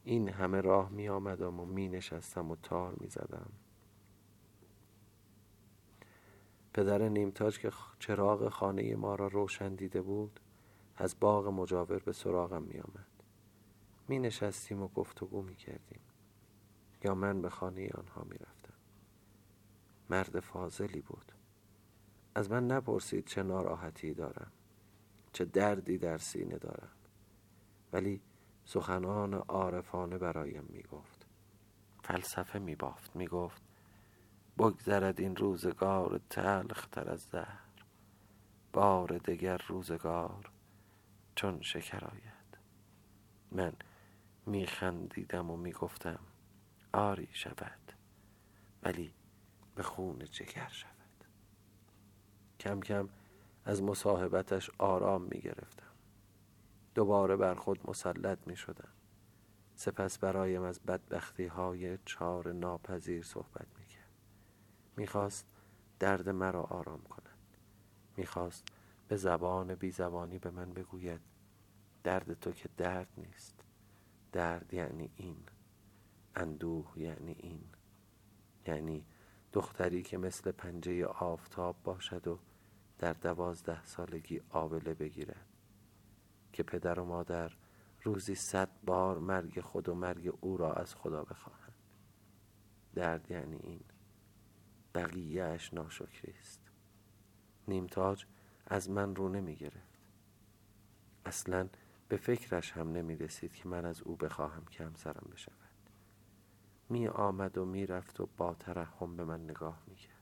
این 0.03 0.29
همه 0.29 0.62
راه 0.62 0.89
می 0.89 1.10
آمدم 1.10 1.60
و 1.60 1.65
می 1.65 1.89
نشستم 1.89 2.51
و 2.51 2.55
تار 2.55 2.96
می 3.00 3.08
زدم 3.08 3.50
پدر 6.74 7.10
نیمتاج 7.10 7.60
که 7.60 7.72
چراغ 8.00 8.50
خانه 8.50 8.96
ما 8.96 9.15
را 9.15 9.27
روشن 9.27 9.75
دیده 9.75 10.01
بود 10.01 10.39
از 10.96 11.15
باغ 11.20 11.48
مجاور 11.48 12.00
به 12.00 12.12
سراغم 12.12 12.63
می 12.63 12.79
آمد 12.79 13.08
می 14.08 14.20
نشستیم 14.20 14.82
و 14.82 14.88
گفتگو 14.88 15.41
می 15.41 15.55
کردیم 15.55 16.00
یا 17.03 17.15
من 17.15 17.41
به 17.41 17.50
خانه 17.50 17.89
آنها 17.89 18.24
می 18.24 18.38
رفتم 18.38 18.74
مرد 20.10 20.39
فاضلی 20.39 21.01
بود. 21.01 21.32
از 22.36 22.51
من 22.51 22.67
نپرسید 22.67 23.25
چه 23.25 23.43
ناراحتی 23.43 24.13
دارم. 24.13 24.51
چه 25.34 25.46
دردی 25.46 25.98
در 25.98 26.18
سینه 26.18 26.58
دارم 26.58 26.92
ولی 27.94 28.22
سخنان 28.66 29.34
عارفانه 29.34 30.18
برایم 30.18 30.66
می 30.70 30.84
گفت 30.84 31.25
فلسفه 32.04 32.60
می 32.60 32.75
بافت 32.75 33.16
می 33.16 33.28
گفت 33.28 33.62
بگذرد 34.58 35.20
این 35.20 35.36
روزگار 35.36 36.22
تلخ 36.30 36.88
تر 36.88 37.10
از 37.10 37.22
زهر 37.22 37.60
بار 38.74 39.18
دگر 39.18 39.58
روزگار 39.58 40.52
چون 41.36 41.62
شکر 41.62 42.06
آید. 42.06 42.58
من 43.52 43.74
خندیدم 44.66 45.50
و 45.50 45.58
می 45.58 45.72
گفتم 45.72 46.20
آری 46.94 47.30
شود 47.32 47.94
ولی 48.84 49.13
به 49.75 49.84
خون 49.84 50.20
جگر 50.20 50.68
شود. 50.68 51.25
کم 52.60 52.80
کم 52.80 53.10
از 53.65 53.84
مصاحبتش 53.84 54.72
آرام 54.77 55.22
می 55.22 55.39
گرفتم 55.39 55.93
دوباره 56.96 57.36
بر 57.36 57.53
خود 57.53 57.89
مسلط 57.89 58.48
می 58.48 58.55
شدم 58.55 58.93
سپس 59.75 60.17
برایم 60.17 60.62
از 60.62 60.79
بدبختی 60.79 61.46
های 61.46 61.98
چار 62.05 62.51
ناپذیر 62.51 63.24
صحبت 63.24 63.67
می 63.79 63.86
کرد 63.86 64.10
می 64.98 65.08
خواست 65.08 65.46
درد 66.00 66.29
مرا 66.29 66.63
آرام 66.63 67.01
کند. 67.01 67.58
می 68.17 68.25
خواست 68.25 68.67
به 69.08 69.15
زبان 69.15 69.75
بی 69.75 69.91
زبانی 69.91 70.39
به 70.39 70.50
من 70.50 70.74
بگوید 70.74 71.22
درد 72.03 72.34
تو 72.34 72.51
که 72.51 72.70
درد 72.77 73.08
نیست. 73.17 73.63
درد 74.32 74.74
یعنی 74.74 75.12
این. 75.15 75.38
اندوه 76.36 76.93
یعنی 76.96 77.36
این. 77.39 77.63
یعنی 78.67 79.05
دختری 79.53 80.03
که 80.03 80.17
مثل 80.17 80.51
پنجه 80.51 81.05
آفتاب 81.05 81.75
باشد 81.84 82.27
و 82.27 82.39
در 83.00 83.14
دوازده 83.14 83.86
سالگی 83.86 84.42
آبله 84.50 84.94
بگیرد 84.94 85.48
که 86.54 86.64
پدر 86.64 87.00
و 87.00 87.06
مادر 87.06 87.52
روزی 88.04 88.36
صد 88.36 88.70
بار 88.86 89.20
مرگ 89.20 89.62
خود 89.62 89.90
و 89.90 89.96
مرگ 89.96 90.38
او 90.42 90.58
را 90.58 90.74
از 90.74 90.96
خدا 90.96 91.24
بخواهند. 91.24 91.74
درد 92.96 93.32
یعنی 93.32 93.56
این 93.56 93.80
بقیه 94.96 95.44
اش 95.44 95.74
ناشکری 95.74 96.34
است. 96.40 96.60
نیمتاج 97.68 98.26
از 98.68 98.90
من 98.90 99.16
رو 99.16 99.30
نمی 99.30 99.56
گرفت 99.56 100.00
اصلا 101.26 101.70
به 102.08 102.18
فکرش 102.18 102.72
هم 102.72 102.92
نمی 102.92 103.16
رسید 103.16 103.54
که 103.54 103.68
من 103.68 103.86
از 103.86 104.02
او 104.02 104.16
بخواهم 104.16 104.66
که 104.66 104.84
همسرم 104.86 105.30
بشود. 105.34 105.54
می 106.90 107.08
آمد 107.08 107.58
و 107.58 107.66
می 107.66 107.88
رفت 107.88 108.20
و 108.20 108.30
با 108.38 108.54
ترحم 108.54 109.16
به 109.16 109.24
من 109.24 109.44
نگاه 109.44 109.84
می 109.88 109.96
کرد 109.96 110.12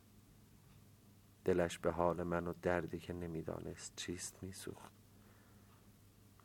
دلش 1.45 1.79
به 1.79 1.91
حال 1.91 2.23
من 2.23 2.47
و 2.47 2.53
دردی 2.61 2.99
که 2.99 3.13
نمی‌دانست 3.13 3.93
چیست 3.95 4.43
میسوخت. 4.43 4.91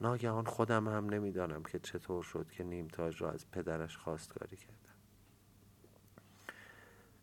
ناگهان 0.01 0.45
خودم 0.45 0.89
هم 0.89 1.09
نمی‌دانم 1.09 1.63
که 1.63 1.79
چطور 1.79 2.23
شد 2.23 2.51
که 2.51 2.65
نیمتاج 2.65 3.23
را 3.23 3.31
از 3.31 3.51
پدرش 3.51 3.97
خواستگاری 3.97 4.57
کردم. 4.57 4.77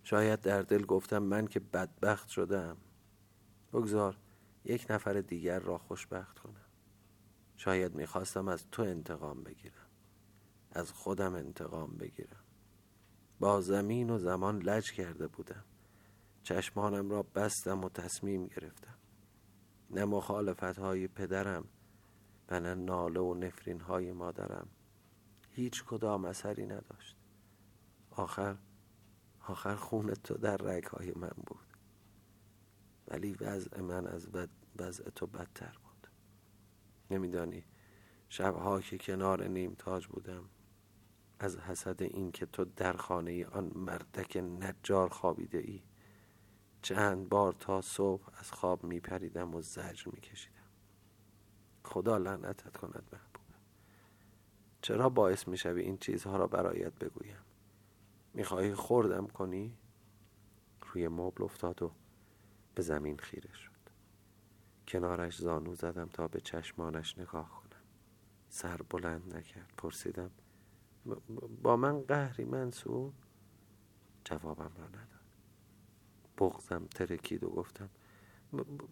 شاید 0.04 0.42
در 0.42 0.62
دل 0.62 0.86
گفتم 0.86 1.24
من 1.24 1.48
که 1.48 1.60
بدبخت 1.60 2.30
شدم. 2.30 2.78
بگذار 3.74 4.18
یک 4.66 4.86
نفر 4.90 5.14
دیگر 5.14 5.60
را 5.60 5.78
خوشبخت 5.78 6.40
کنم. 6.40 6.66
شاید 7.58 7.96
می‌خواستم 7.96 8.48
از 8.48 8.66
تو 8.72 8.82
انتقام 8.82 9.44
بگیرم. 9.44 9.88
از 10.72 10.92
خودم 10.92 11.36
انتقام 11.36 11.98
بگیرم. 11.98 12.44
با 13.40 13.62
زمین 13.62 14.10
و 14.10 14.18
زمان 14.18 14.60
لج 14.62 14.92
کرده 14.92 15.28
بودم. 15.28 15.64
چشمانم 16.44 17.10
را 17.10 17.24
بستم 17.24 17.84
و 17.84 17.90
تصمیم 17.90 18.48
گرفتم. 18.48 18.98
نه 19.90 20.06
مخالفت 20.06 20.80
های 20.80 21.08
پدرم 21.08 21.66
و 22.50 22.60
نه 22.60 22.74
ناله 22.74 23.20
و 23.20 23.34
نفرین 23.34 23.80
های 23.80 24.12
مادرم. 24.12 24.68
هیچ 25.52 25.84
کدام 25.84 26.26
اثری 26.26 26.66
نداشت. 26.66 27.18
آخر 28.12 28.58
آخر 29.48 29.76
خون 29.76 30.14
تو 30.14 30.34
در 30.34 30.58
رگ 30.58 30.84
های 30.84 31.12
من 31.16 31.32
بود. 31.46 31.68
ولی 33.08 33.34
وضع 33.42 33.82
من 33.82 34.08
از 34.08 34.30
وضع 34.76 35.10
تو 35.10 35.28
بدتر 35.28 35.78
بود. 35.84 36.08
نمیدانی 37.12 37.64
شبها 38.30 38.82
که 38.82 38.98
کنار 38.98 39.48
نیم 39.48 39.76
تاج 39.78 40.08
بودم 40.08 40.50
از 41.40 41.58
حسد 41.58 42.04
این 42.04 42.32
که 42.32 42.46
تو 42.46 42.66
در 42.66 42.94
خانه 42.94 43.46
آن 43.46 43.72
مردک 43.76 44.38
نجار 44.38 45.10
خوابیده 45.10 45.58
ای 45.58 45.84
چند 46.84 47.30
بار 47.30 47.54
تا 47.54 47.82
صبح 47.82 48.24
از 48.40 48.52
خواب 48.52 48.84
می 48.84 49.00
پریدم 49.00 49.56
و 49.56 49.62
زجر 49.62 50.12
می 50.12 50.22
کشیدم 50.22 50.54
خدا 51.84 52.18
لعنتت 52.18 52.78
کند 52.78 53.04
محبوب. 53.14 53.44
چرا 54.82 55.10
باعث 55.10 55.48
می 55.48 55.58
شوی 55.58 55.82
این 55.82 55.98
چیزها 55.98 56.38
را 56.38 56.48
برایت 56.48 56.94
بگویم؟ 56.94 57.44
می‌خواهی 58.34 58.74
خوردم 58.74 59.28
کنی؟ 59.28 59.78
روی 60.82 61.08
مبل 61.08 61.44
افتاد 61.44 61.84
و 61.84 61.92
به 62.76 62.82
زمین 62.82 63.18
خیره 63.18 63.54
شد. 63.54 63.72
کنارش 64.88 65.38
زانو 65.38 65.76
زدم 65.76 66.10
تا 66.10 66.28
به 66.28 66.42
چشمانش 66.42 67.18
نگاه 67.18 67.50
کنم. 67.50 67.82
سر 68.50 68.78
بلند 68.78 69.36
نکرد. 69.36 69.74
پرسیدم 69.78 70.32
با 71.64 71.78
من 71.78 72.02
قهری 72.02 72.46
منصور؟ 72.46 73.14
جوابم 74.26 74.72
را 74.78 74.88
نداد. 74.88 75.13
بغزم 76.38 76.86
ترکید 76.96 77.44
و 77.44 77.50
گفتم 77.50 77.90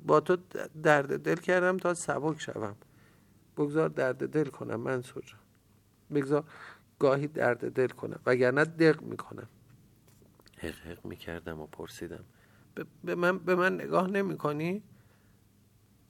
با 0.06 0.20
تو 0.20 0.38
درد 0.84 1.20
دل 1.20 1.36
کردم 1.36 1.78
تا 1.78 1.94
سبک 1.94 2.42
شوم. 2.42 2.76
بگذار 3.58 3.90
درد 3.90 4.30
دل 4.30 4.50
کنم 4.50 4.80
منصور 4.80 5.24
جان. 5.24 5.40
بگذار 6.14 6.44
گاهی 7.00 7.28
درد 7.28 7.72
دل 7.74 7.88
کنم 7.88 8.20
وگرنه 8.26 8.66
دق 8.66 9.02
می‌کنم. 9.02 9.48
حق 10.58 10.76
حق 10.76 11.06
می‌کردم 11.06 11.60
و 11.60 11.68
پرسیدم. 11.68 12.24
به 13.04 13.16
من, 13.16 13.40
به 13.40 13.56
من 13.56 13.76
نگاه 13.76 14.08
نمی 14.08 14.38
کنی؟ 14.38 14.84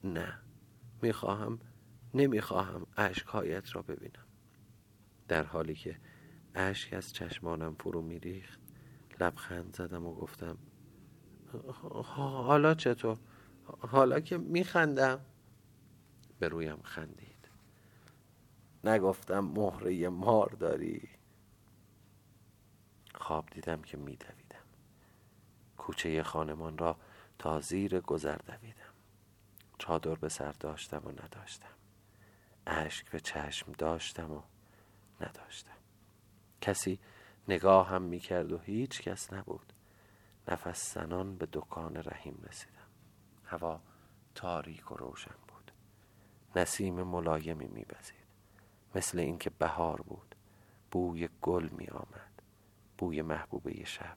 نه. 0.04 0.38
می‌خواهم 1.02 1.58
نمی‌خواهم 2.14 2.86
عشقهایت 2.96 3.76
را 3.76 3.82
ببینم. 3.82 4.24
در 5.28 5.42
حالی 5.42 5.74
که 5.74 5.96
اشک 6.54 6.92
از 6.92 7.12
چشمانم 7.12 7.74
فرو 7.74 8.02
میریخت 8.02 8.60
لبخند 9.20 9.76
زدم 9.76 10.06
و 10.06 10.14
گفتم 10.14 10.58
حالا 12.04 12.74
چطور؟ 12.74 13.18
حالا 13.78 14.20
که 14.20 14.38
میخندم. 14.38 15.20
به 16.38 16.48
رویم 16.48 16.82
خندید. 16.82 17.48
نگفتم 18.84 19.40
مهره 19.40 20.08
مار 20.08 20.48
داری. 20.48 21.08
خواب 23.14 23.50
دیدم 23.50 23.82
که 23.82 23.96
میدویدم. 23.96 24.64
کوچه 25.76 26.22
خانمان 26.22 26.78
را 26.78 26.96
تا 27.38 27.60
زیر 27.60 28.00
گذر 28.00 28.36
دویدم. 28.36 28.92
چادر 29.78 30.14
به 30.14 30.28
سر 30.28 30.52
داشتم 30.52 31.02
و 31.04 31.10
نداشتم. 31.10 31.74
اشک 32.66 33.10
به 33.10 33.20
چشم 33.20 33.72
داشتم 33.72 34.32
و 34.32 34.42
نداشتم. 35.20 35.76
کسی 36.60 36.98
نگاه 37.48 37.88
هم 37.88 38.02
می‌کرد 38.02 38.52
و 38.52 38.58
هیچ 38.58 39.02
کس 39.02 39.32
نبود. 39.32 39.72
نفس 40.48 40.94
زنان 40.94 41.36
به 41.36 41.48
دکان 41.52 41.96
رحیم 41.96 42.42
رسیدم. 42.48 42.72
هوا 43.44 43.80
تاریک 44.34 44.92
و 44.92 44.94
روشن 44.94 45.34
بود. 45.48 45.72
نسیم 46.56 47.02
ملایمی 47.02 47.66
میبزید 47.66 48.22
مثل 48.94 49.18
اینکه 49.18 49.50
بهار 49.50 50.02
بود. 50.02 50.34
بوی 50.90 51.28
گل 51.42 51.68
می 51.68 51.86
آمد 51.86 52.42
بوی 52.98 53.22
محبوبه 53.22 53.84
شب. 53.84 54.16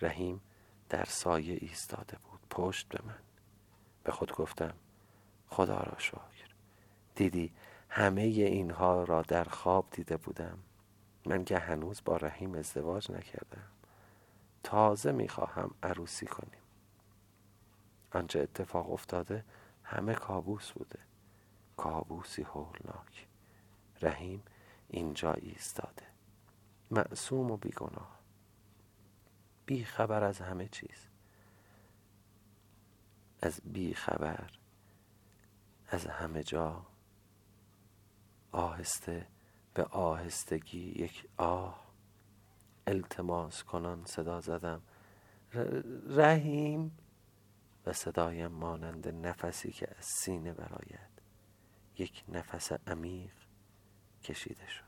رحیم 0.00 0.40
در 0.88 1.04
سایه 1.04 1.58
ایستاده 1.60 2.18
بود. 2.18 2.40
پشت 2.50 2.88
به 2.88 2.98
من. 3.06 3.18
به 4.04 4.12
خود 4.12 4.32
گفتم 4.32 4.74
خدا 5.48 5.78
را 5.78 5.98
شکر. 5.98 6.48
دیدی 7.14 7.52
همه 7.88 8.22
اینها 8.22 9.04
را 9.04 9.22
در 9.22 9.44
خواب 9.44 9.90
دیده 9.90 10.16
بودم. 10.16 10.58
من 11.26 11.44
که 11.44 11.58
هنوز 11.58 12.02
با 12.04 12.16
رحیم 12.16 12.54
ازدواج 12.54 13.10
نکردم. 13.10 13.71
تازه 14.62 15.12
می‌خواهم 15.12 15.74
عروسی 15.82 16.26
کنیم. 16.26 16.60
آنچه 18.12 18.40
اتفاق 18.40 18.92
افتاده 18.92 19.44
همه 19.84 20.14
کابوس 20.14 20.72
بوده. 20.72 20.98
کابوسی 21.76 22.42
هولناک. 22.42 23.26
رحیم 24.02 24.42
اینجا 24.88 25.32
ایستاده. 25.32 26.06
معصوم 26.90 27.50
و 27.50 27.56
بیگناه. 27.56 28.18
بی 29.66 29.84
خبر 29.84 30.24
از 30.24 30.40
همه 30.40 30.68
چیز. 30.68 31.06
از 33.42 33.60
بی 33.64 33.94
خبر 33.94 34.50
از 35.88 36.06
همه 36.06 36.42
جا. 36.42 36.86
آهسته 38.52 39.26
به 39.74 39.84
آهستگی 39.84 41.02
یک 41.02 41.28
آه. 41.36 41.81
التماس 42.86 43.62
کنان 43.62 44.04
صدا 44.04 44.40
زدم. 44.40 44.82
رحیم 46.06 46.98
و 47.86 47.92
صدایم 47.92 48.52
مانند 48.52 49.08
نفسی 49.08 49.72
که 49.72 49.88
از 49.98 50.04
سینه 50.04 50.52
براید 50.52 51.12
یک 51.98 52.24
نفس 52.28 52.72
عمیق 52.86 53.32
کشیده 54.24 54.68
شد. 54.68 54.84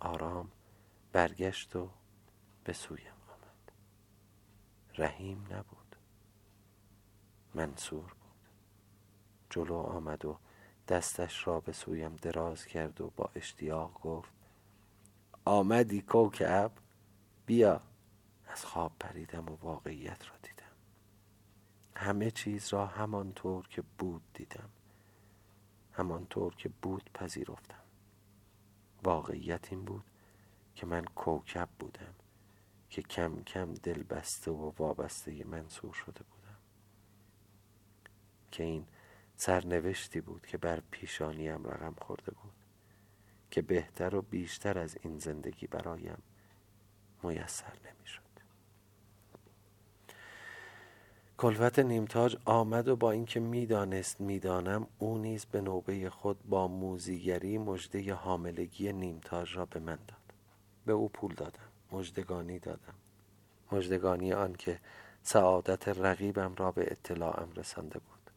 آرام 0.00 0.50
برگشت 1.12 1.76
و 1.76 1.90
به 2.64 2.72
سویم 2.72 3.12
آمد. 3.28 3.72
رحیم 4.98 5.46
نبود. 5.50 5.96
منصور 7.54 8.06
بود. 8.06 8.48
جلو 9.50 9.74
آمد 9.74 10.24
و 10.24 10.38
دستش 10.88 11.46
را 11.46 11.60
به 11.60 11.72
سویم 11.72 12.16
دراز 12.16 12.64
کرد 12.66 13.00
و 13.00 13.10
با 13.16 13.30
اشتیاق 13.34 14.00
گفت 14.00 14.39
آمدی 15.50 16.02
کوکب 16.02 16.72
بیا. 17.46 17.80
از 18.46 18.64
خواب 18.64 18.92
پریدم 19.00 19.48
و 19.48 19.56
واقعیت 19.62 20.28
را 20.28 20.34
دیدم. 20.42 20.76
همه 21.96 22.30
چیز 22.30 22.72
را 22.72 22.86
همانطور 22.86 23.68
که 23.68 23.82
بود 23.98 24.22
دیدم. 24.34 24.68
همانطور 25.92 26.54
که 26.54 26.68
بود 26.82 27.10
پذیرفتم. 27.14 27.82
واقعیت 29.02 29.72
این 29.72 29.84
بود 29.84 30.04
که 30.74 30.86
من 30.86 31.04
کوکب 31.04 31.68
بودم 31.78 32.14
که 32.90 33.02
کم 33.02 33.42
کم 33.42 33.74
دل 33.74 34.02
بسته 34.02 34.50
و 34.50 34.72
وابسته 34.78 35.44
منصور 35.44 35.92
شده 35.92 36.22
بودم. 36.22 36.58
که 38.50 38.62
این 38.62 38.86
سرنوشتی 39.36 40.20
بود 40.20 40.46
که 40.46 40.58
بر 40.58 40.80
پیشانیم 40.90 41.66
رقم 41.66 41.94
خورده 42.00 42.30
بود. 42.32 42.59
که 43.50 43.62
بهتر 43.62 44.14
و 44.14 44.22
بیشتر 44.22 44.78
از 44.78 44.96
این 45.02 45.18
زندگی 45.18 45.66
برایم 45.66 46.22
میسر 47.22 47.72
نمی‌شد. 47.84 48.20
کلفت 51.38 51.78
نیمتاج 51.78 52.36
آمد 52.44 52.88
و 52.88 52.96
با 52.96 53.10
اینکه 53.10 53.40
می‌دانست 53.40 54.20
می‌دانم 54.20 54.86
او 54.98 55.18
نیز 55.18 55.44
به 55.44 55.60
نوبه 55.60 56.10
خود 56.10 56.48
با 56.48 56.68
موزیگری 56.68 57.58
مژده 57.58 58.14
حاملگی 58.14 58.92
نیمتاج 58.92 59.56
را 59.56 59.66
به 59.66 59.80
من 59.80 59.98
داد. 60.08 60.34
به 60.86 60.92
او 60.92 61.08
پول 61.08 61.34
دادم 61.34 61.68
مژدگانی 61.92 62.58
دادم. 62.58 62.94
مژدگانی 63.72 64.32
آن 64.32 64.52
که 64.52 64.80
سعادت 65.22 65.88
رقیبم 65.88 66.54
را 66.54 66.72
به 66.72 66.92
اطلاعم 66.92 67.52
رسانده 67.56 67.98
بود. 67.98 68.30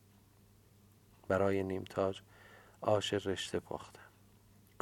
برای 1.28 1.64
نیمتاج 1.64 2.22
آش 2.82 3.14
رشته 3.14 3.60
پختم 3.60 4.03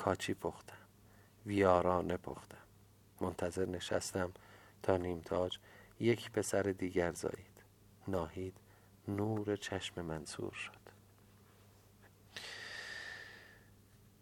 کاچی 0.02 0.34
پختم. 0.34 0.78
ویارانه 1.46 2.18
پختم. 2.18 2.58
منتظر 3.22 3.66
نشستم 3.66 4.32
تا 4.84 4.98
نیمتاج 4.98 5.58
یک 6.00 6.32
پسر 6.32 6.62
دیگر 6.62 7.12
زایید. 7.12 7.64
ناهید 8.08 8.54
نور 9.08 9.56
چشم 9.56 10.02
منصور 10.02 10.54
شد. 10.54 10.82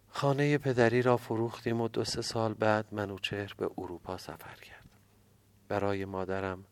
خانه 0.09 0.57
پدری 0.57 1.01
را 1.01 1.17
فروختیم 1.17 1.81
و 1.81 1.87
دو 1.87 2.03
سه 2.03 2.21
سال 2.21 2.53
بعد 2.53 2.93
منوچهر 2.93 3.53
به 3.57 3.69
اروپا 3.77 4.17
سفر 4.17 4.55
کرد 4.55 4.89
برای 5.67 6.05
مادرم 6.05 6.65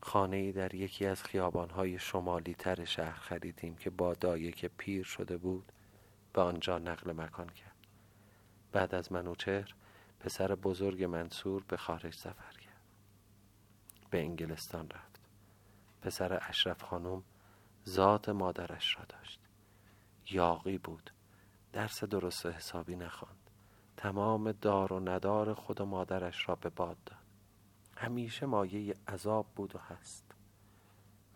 خانه 0.00 0.36
ای 0.36 0.52
در 0.52 0.74
یکی 0.74 1.06
از 1.06 1.22
خیابانهای 1.22 1.98
شمالی 1.98 2.54
تر 2.54 2.84
شهر 2.84 3.18
خریدیم 3.18 3.76
که 3.76 3.90
با 3.90 4.14
دایه 4.14 4.52
که 4.52 4.68
پیر 4.68 5.04
شده 5.04 5.36
بود 5.36 5.72
به 6.32 6.40
آنجا 6.40 6.78
نقل 6.78 7.12
مکان 7.12 7.48
کرد 7.48 7.67
بعد 8.72 8.94
از 8.94 9.12
منوچهر 9.12 9.74
پسر 10.20 10.54
بزرگ 10.54 11.04
منصور 11.04 11.64
به 11.68 11.76
خارج 11.76 12.14
سفر 12.14 12.52
کرد. 12.52 12.82
به 14.10 14.20
انگلستان 14.20 14.90
رفت. 14.90 15.20
پسر 16.02 16.38
اشرف 16.48 16.82
خانم 16.82 17.22
ذات 17.88 18.28
مادرش 18.28 18.96
را 18.96 19.04
داشت. 19.04 19.40
یاقی 20.30 20.78
بود. 20.78 21.10
درس 21.72 22.04
درست 22.04 22.46
و 22.46 22.50
حسابی 22.50 22.96
نخواند. 22.96 23.50
تمام 23.96 24.52
دار 24.52 24.92
و 24.92 25.00
ندار 25.00 25.54
خود 25.54 25.80
و 25.80 25.84
مادرش 25.84 26.48
را 26.48 26.54
به 26.54 26.68
باد 26.68 26.96
داد. 27.06 27.18
همیشه 27.96 28.46
مایه 28.46 28.94
عذاب 29.08 29.46
بود 29.56 29.76
و 29.76 29.78
هست. 29.78 30.24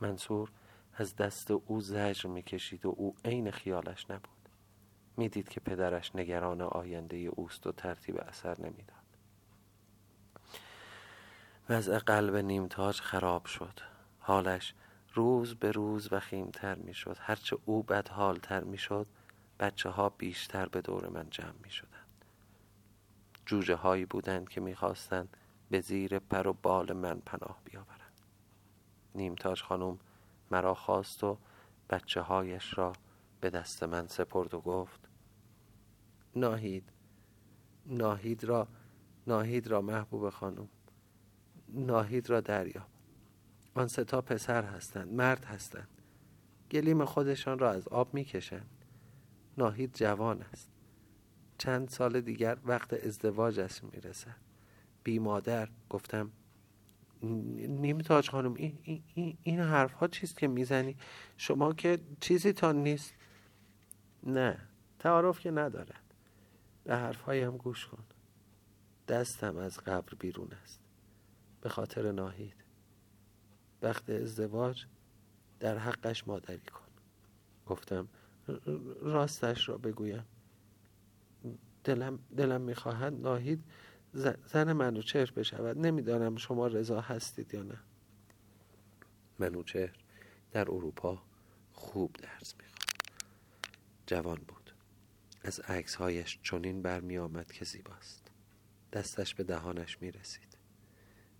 منصور 0.00 0.50
از 0.94 1.16
دست 1.16 1.50
او 1.50 1.80
زجر 1.80 2.28
می‌کشید 2.28 2.86
و 2.86 2.94
او 2.96 3.16
عین 3.24 3.50
خیالش 3.50 4.10
نبود. 4.10 4.41
می‌دید 5.16 5.48
که 5.48 5.60
پدرش 5.60 6.16
نگران 6.16 6.60
آینده 6.60 7.16
اوست 7.16 7.66
و 7.66 7.72
ترتیب 7.72 8.16
اثر 8.28 8.60
نمی‌داد. 8.60 8.96
وضع 11.68 11.98
قلب 11.98 12.36
نیمتاج 12.36 13.00
خراب 13.00 13.46
شد. 13.46 13.80
حالش 14.20 14.74
روز 15.14 15.54
به 15.54 15.72
روز 15.72 16.12
وخیمتر 16.12 16.74
می‌شد. 16.74 17.16
هرچه 17.20 17.58
او 17.64 17.82
بدحالتر 17.82 18.64
می‌شد 18.64 19.06
بچه 19.60 19.88
ها 19.88 20.08
بیشتر 20.08 20.66
به 20.66 20.80
دور 20.80 21.08
من 21.08 21.30
جمع 21.30 21.54
می 21.64 21.70
شدند 21.70 22.24
جوجه 23.46 23.74
هایی 23.74 24.04
بودند 24.04 24.48
که 24.48 24.60
می‌خواستند 24.60 25.36
به 25.70 25.80
زیر 25.80 26.18
پر 26.18 26.46
و 26.46 26.52
بال 26.52 26.92
من 26.92 27.20
پناه 27.26 27.60
بیاورند. 27.64 28.20
نیمتاج 29.14 29.62
خانم 29.62 29.98
مرا 30.50 30.74
خواست 30.74 31.24
و 31.24 31.38
بچه 31.90 32.20
هایش 32.20 32.78
را 32.78 32.92
به 33.40 33.50
دست 33.50 33.82
من 33.82 34.06
سپرد 34.06 34.54
و 34.54 34.60
گفت 34.60 35.01
ناهید. 36.36 36.92
ناهید 37.86 38.44
را 38.44 38.68
ناهید 39.26 39.66
را 39.66 39.80
محبوب 39.80 40.30
خانم. 40.30 40.68
ناهید 41.68 42.30
را 42.30 42.40
دریاب. 42.40 42.86
آن 43.74 43.86
ستا 43.88 44.20
پسر 44.20 44.62
هستند 44.64 45.12
مرد 45.12 45.44
هستند. 45.44 45.88
گلیم 46.70 47.04
خودشان 47.04 47.58
را 47.58 47.70
از 47.70 47.88
آب 47.88 48.14
می‌کشند. 48.14 48.84
ناهید 49.58 49.94
جوان 49.94 50.42
است. 50.42 50.70
چند 51.58 51.88
سال 51.88 52.20
دیگر 52.20 52.58
وقت 52.64 52.92
ازدواجش 53.06 53.84
می‌رسد. 53.84 54.36
بی 55.04 55.18
مادر 55.18 55.68
گفتم 55.90 56.32
نیم 57.22 57.98
تاج 57.98 58.30
خانم 58.30 58.54
این, 58.54 59.02
این, 59.14 59.38
این 59.42 59.60
حرف 59.60 59.92
ها 59.92 60.08
چیست 60.08 60.38
که 60.38 60.48
می‌زنی؟ 60.48 60.96
شما 61.36 61.72
که 61.72 61.98
چیزی 62.20 62.52
تا 62.52 62.72
نیست. 62.72 63.14
نه 64.22 64.58
تعارف 64.98 65.40
که 65.40 65.50
ندارد. 65.50 66.11
به 66.84 66.96
حرفهایم 66.96 67.56
گوش 67.56 67.86
کن. 67.86 68.04
دستم 69.08 69.56
از 69.56 69.78
قبر 69.78 70.14
بیرون 70.18 70.52
است. 70.62 70.80
به 71.60 71.68
خاطر 71.68 72.12
ناهید. 72.12 72.64
وقت 73.82 74.10
ازدواج 74.10 74.84
در 75.60 75.78
حقش 75.78 76.28
مادری 76.28 76.58
کن. 76.58 76.88
گفتم 77.66 78.08
راستش 79.00 79.68
را 79.68 79.78
بگویم. 79.78 80.24
دلم, 81.84 82.18
دلم 82.36 82.60
می‌خواهد 82.60 83.12
ناهید 83.20 83.64
زن 84.46 84.72
منوچهر 84.72 85.30
بشود. 85.30 85.78
نمی‌دانم 85.78 86.36
شما 86.36 86.66
رضا 86.66 87.00
هستید 87.00 87.54
یا 87.54 87.62
نه. 87.62 87.78
منوچهر 89.38 89.92
در 90.52 90.70
اروپا 90.70 91.22
خوب 91.72 92.12
درس 92.12 92.54
می‌خواد 92.56 92.82
جوان 94.06 94.38
بود. 94.48 94.61
از 95.44 95.60
عکسهایش 95.60 96.38
چنین 96.42 96.82
برمی 96.82 97.18
آمد 97.18 97.52
که 97.52 97.64
زیباست. 97.64 98.30
دستش 98.92 99.34
به 99.34 99.44
دهانش 99.44 99.98
می 100.00 100.10
رسید 100.10 100.56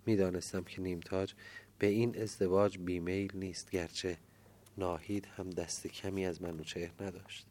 می 0.07 0.17
دانستم 0.17 0.65
که 0.65 0.83
نیمتاج 0.83 1.35
به 1.79 1.87
این 1.87 2.23
ازدواج 2.23 2.79
بیمیل 2.79 3.31
نیست 3.35 3.71
گرچه 3.71 4.19
ناهید 4.79 5.27
هم 5.27 5.51
دست 5.51 5.87
کمی 5.87 6.27
از 6.27 6.43
منوچهر 6.43 6.93
نداشت. 7.01 7.47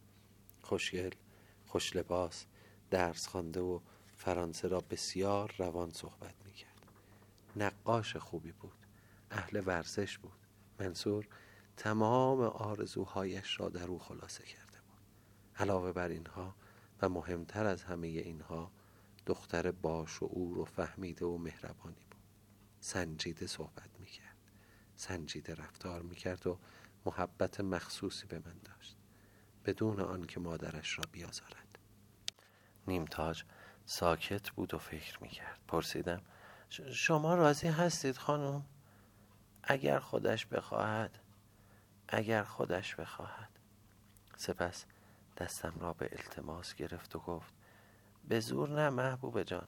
خوشگل 0.62 1.12
خوش 1.68 1.96
لباس 1.96 2.46
درس 2.90 3.28
خوانده 3.28 3.60
و 3.60 3.80
فرانسه 4.18 4.68
را 4.68 4.80
بسیار 4.80 5.56
روان 5.58 5.92
صحبت 5.92 6.36
می 6.46 6.52
کرد 6.52 6.82
نقاش 7.56 8.16
خوبی 8.16 8.52
بود 8.52 8.72
اهل 9.32 9.64
ورزش 9.66 10.18
بود. 10.18 10.32
منصور 10.80 11.28
تمام 11.78 12.42
آرزوهایش 12.42 13.60
را 13.60 13.70
در 13.70 13.88
او 13.88 14.00
خلاصه 14.00 14.44
کرد. 14.44 14.61
علاوه 15.60 15.92
بر 15.92 16.08
اینها 16.08 16.56
و 17.02 17.10
مهمتر 17.10 17.66
از 17.66 17.84
همه 17.84 18.08
اینها 18.08 18.72
دختر 19.26 19.72
باشعور 19.72 20.60
و 20.60 20.66
فهمیده 20.66 21.26
و 21.26 21.38
مهربانی 21.38 22.06
بود. 22.12 22.22
سنجیده 22.80 23.48
صحبت 23.48 24.00
می‌کرد. 24.00 24.38
سنجیده 24.96 25.56
رفتار 25.56 26.02
می‌کرد 26.02 26.48
و 26.48 26.60
محبت 27.06 27.62
مخصوصی 27.62 28.28
به 28.28 28.40
من 28.46 28.56
داشت. 28.64 28.98
بدون 29.66 30.00
آنکه 30.00 30.40
مادرش 30.40 30.98
را 30.98 31.04
بیازارد. 31.12 31.80
نیمتاج 32.88 33.44
ساکت 33.86 34.50
بود 34.50 34.74
و 34.74 34.78
فکر 34.78 35.24
می‌کرد. 35.24 35.60
پرسیدم 35.68 36.22
شما 36.94 37.36
راضی 37.36 37.68
هستید 37.68 38.18
خانم؟ 38.18 38.66
اگر 39.64 40.00
خودش 40.00 40.46
بخواهد 40.46 41.20
اگر 42.08 42.44
خودش 42.44 42.96
بخواهد. 42.96 43.50
سپس 44.38 44.86
دستم 45.42 45.74
را 45.80 45.94
به 45.94 46.10
التماس 46.12 46.76
گرفت 46.76 47.16
و 47.16 47.20
گفت 47.20 47.54
به 48.28 48.40
زور 48.40 48.70
نه 48.70 48.90
محبوب 48.90 49.44
جان 49.44 49.68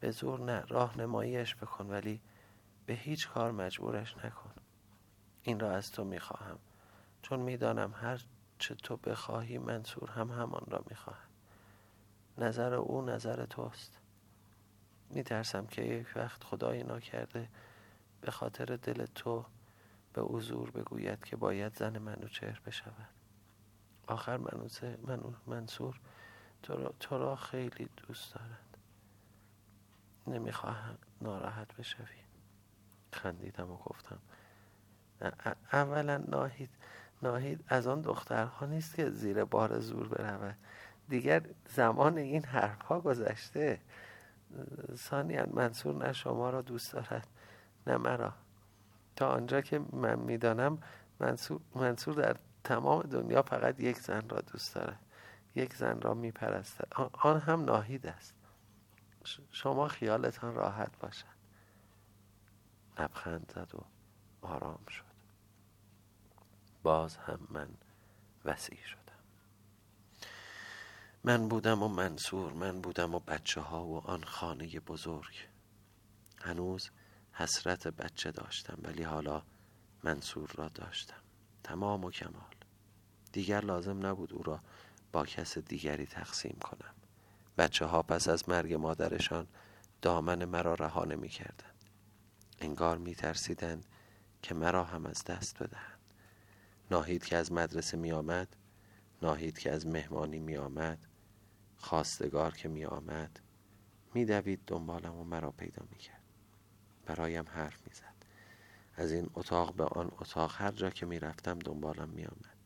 به 0.00 0.10
زور 0.10 0.40
نه 0.40 0.60
راهنماییش 0.60 1.54
بکن 1.56 1.86
ولی 1.86 2.20
به 2.86 2.94
هیچ 2.94 3.28
کار 3.28 3.52
مجبورش 3.52 4.16
نکن. 4.16 4.52
این 5.42 5.60
را 5.60 5.72
از 5.72 5.92
تو 5.92 6.04
می‌خواهم 6.04 6.58
چون 7.22 7.40
می‌دانم 7.40 7.94
هر 7.96 8.24
چه 8.58 8.74
تو 8.74 8.96
بخواهی 8.96 9.58
منصور 9.58 10.10
هم 10.10 10.30
همان 10.30 10.64
را 10.66 10.84
می‌خواهد. 10.90 11.28
نظر 12.38 12.74
او 12.74 13.02
نظر 13.02 13.46
توست. 13.46 13.98
میترسم 15.10 15.66
که 15.66 15.82
یک 15.82 16.06
وقت 16.16 16.44
خدای 16.44 16.82
ناکرده 16.82 17.48
به 18.20 18.30
خاطر 18.30 18.64
دل 18.64 19.06
تو 19.06 19.44
به 20.12 20.20
او 20.20 20.40
زور 20.40 20.70
بگوید 20.70 21.24
که 21.24 21.36
باید 21.36 21.76
زن 21.76 21.98
منوچهر 21.98 22.60
بشود. 22.66 23.21
آخر 24.06 24.36
منو 24.36 25.32
منصور. 25.46 26.00
تو 27.00 27.18
را, 27.18 27.36
خیلی 27.36 27.88
دوست 27.96 28.34
دارد. 28.34 28.78
نمی‌خواهم 30.26 30.98
ناراحت 31.20 31.76
بشوی. 31.76 32.22
خندیدم 33.12 33.70
و 33.70 33.76
گفتم 33.76 34.18
اولا 35.72 36.16
ناهید 36.16 36.70
ناهید 37.22 37.64
از 37.68 37.86
آن 37.86 38.00
دخترها 38.00 38.66
نیست 38.66 38.94
که 38.94 39.10
زیر 39.10 39.44
بار 39.44 39.78
زور 39.78 40.08
برود. 40.08 40.56
دیگر 41.08 41.42
زمان 41.68 42.18
این 42.18 42.44
حرفها 42.44 43.00
گذشته. 43.00 43.80
ثانیا 44.94 45.46
منصور 45.50 46.06
نه 46.06 46.12
شما 46.12 46.50
را 46.50 46.62
دوست 46.62 46.92
دارد 46.92 47.26
نه 47.86 47.96
مرا. 47.96 48.32
تا 49.16 49.28
آنجا 49.28 49.60
که 49.60 49.78
من 49.92 50.18
می‌دانم 50.18 50.78
منصور, 51.20 51.60
منصور 51.74 52.14
در 52.14 52.36
تمام 52.64 53.02
دنیا 53.02 53.42
فقط 53.42 53.80
یک 53.80 53.98
زن 53.98 54.28
را 54.28 54.40
دوست 54.40 54.74
دارد 54.74 55.00
یک 55.54 55.74
زن 55.74 56.00
را 56.00 56.14
میپرستد 56.14 56.92
آن 57.12 57.40
هم 57.40 57.64
ناهید 57.64 58.06
است. 58.06 58.34
شما 59.50 59.88
خیالتان 59.88 60.54
راحت 60.54 60.98
باشد. 60.98 61.26
لبخند 62.98 63.52
زد 63.54 63.74
و 63.74 63.84
آرام 64.46 64.86
شد. 64.88 65.04
باز 66.82 67.16
هم 67.16 67.46
من 67.50 67.68
وسیع 68.44 68.78
شدم. 68.84 68.98
من 71.24 71.48
بودم 71.48 71.82
و 71.82 71.88
منصور 71.88 72.52
من 72.52 72.80
بودم 72.80 73.14
و 73.14 73.18
بچه 73.18 73.60
ها 73.60 73.84
و 73.84 73.98
آن 73.98 74.24
خانه 74.24 74.80
بزرگ. 74.80 75.48
هنوز 76.38 76.90
حسرت 77.32 77.88
بچه 77.88 78.30
داشتم 78.30 78.78
ولی 78.82 79.02
حالا 79.02 79.42
منصور 80.04 80.50
را 80.54 80.68
داشتم. 80.68 81.22
تمام 81.64 82.04
و 82.04 82.10
کمال. 82.10 82.51
دیگر 83.32 83.64
لازم 83.64 84.06
نبود 84.06 84.32
او 84.32 84.42
را 84.42 84.60
با 85.12 85.26
کس 85.26 85.58
دیگری 85.58 86.06
تقسیم 86.06 86.56
کنم. 86.62 86.94
بچه 87.58 87.86
ها 87.86 88.02
پس 88.02 88.28
از 88.28 88.48
مرگ 88.48 88.74
مادرشان 88.74 89.46
دامن 90.02 90.44
مرا 90.44 90.74
رها 90.74 91.04
نمی 91.04 91.28
کردن. 91.28 91.72
انگار 92.60 92.98
می 92.98 93.14
ترسیدن 93.14 93.80
که 94.42 94.54
مرا 94.54 94.84
هم 94.84 95.06
از 95.06 95.24
دست 95.24 95.62
بدهند. 95.62 95.98
ناهید 96.90 97.24
که 97.24 97.36
از 97.36 97.52
مدرسه 97.52 97.96
می 97.96 98.12
آمد 98.12 98.56
ناهید 99.22 99.58
که 99.58 99.72
از 99.72 99.86
مهمانی 99.86 100.38
می 100.38 100.56
آمد 100.56 100.98
خواستگار 101.76 102.52
که 102.52 102.68
می 102.68 102.84
آمد 102.84 103.40
می 104.14 104.24
دوید 104.24 104.60
دنبالم 104.66 105.16
و 105.16 105.24
مرا 105.24 105.50
پیدا 105.50 105.82
می 105.90 105.98
کرد. 105.98 106.22
برایم 107.06 107.44
حرف 107.48 107.86
می 107.86 107.94
زد. 107.94 108.26
از 108.96 109.12
این 109.12 109.30
اتاق 109.34 109.74
به 109.74 109.84
آن 109.84 110.12
اتاق 110.18 110.54
هر 110.56 110.70
جا 110.70 110.90
که 110.90 111.06
می 111.06 111.18
رفتم 111.18 111.58
دنبالم 111.58 112.08
می 112.08 112.24
آمد. 112.24 112.61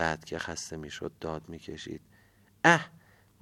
بعد 0.00 0.24
که 0.24 0.38
خسته 0.38 0.76
می 0.76 0.90
شد 0.90 1.12
داد 1.20 1.48
می 1.48 1.58
کشید 1.58 2.00
اه 2.64 2.90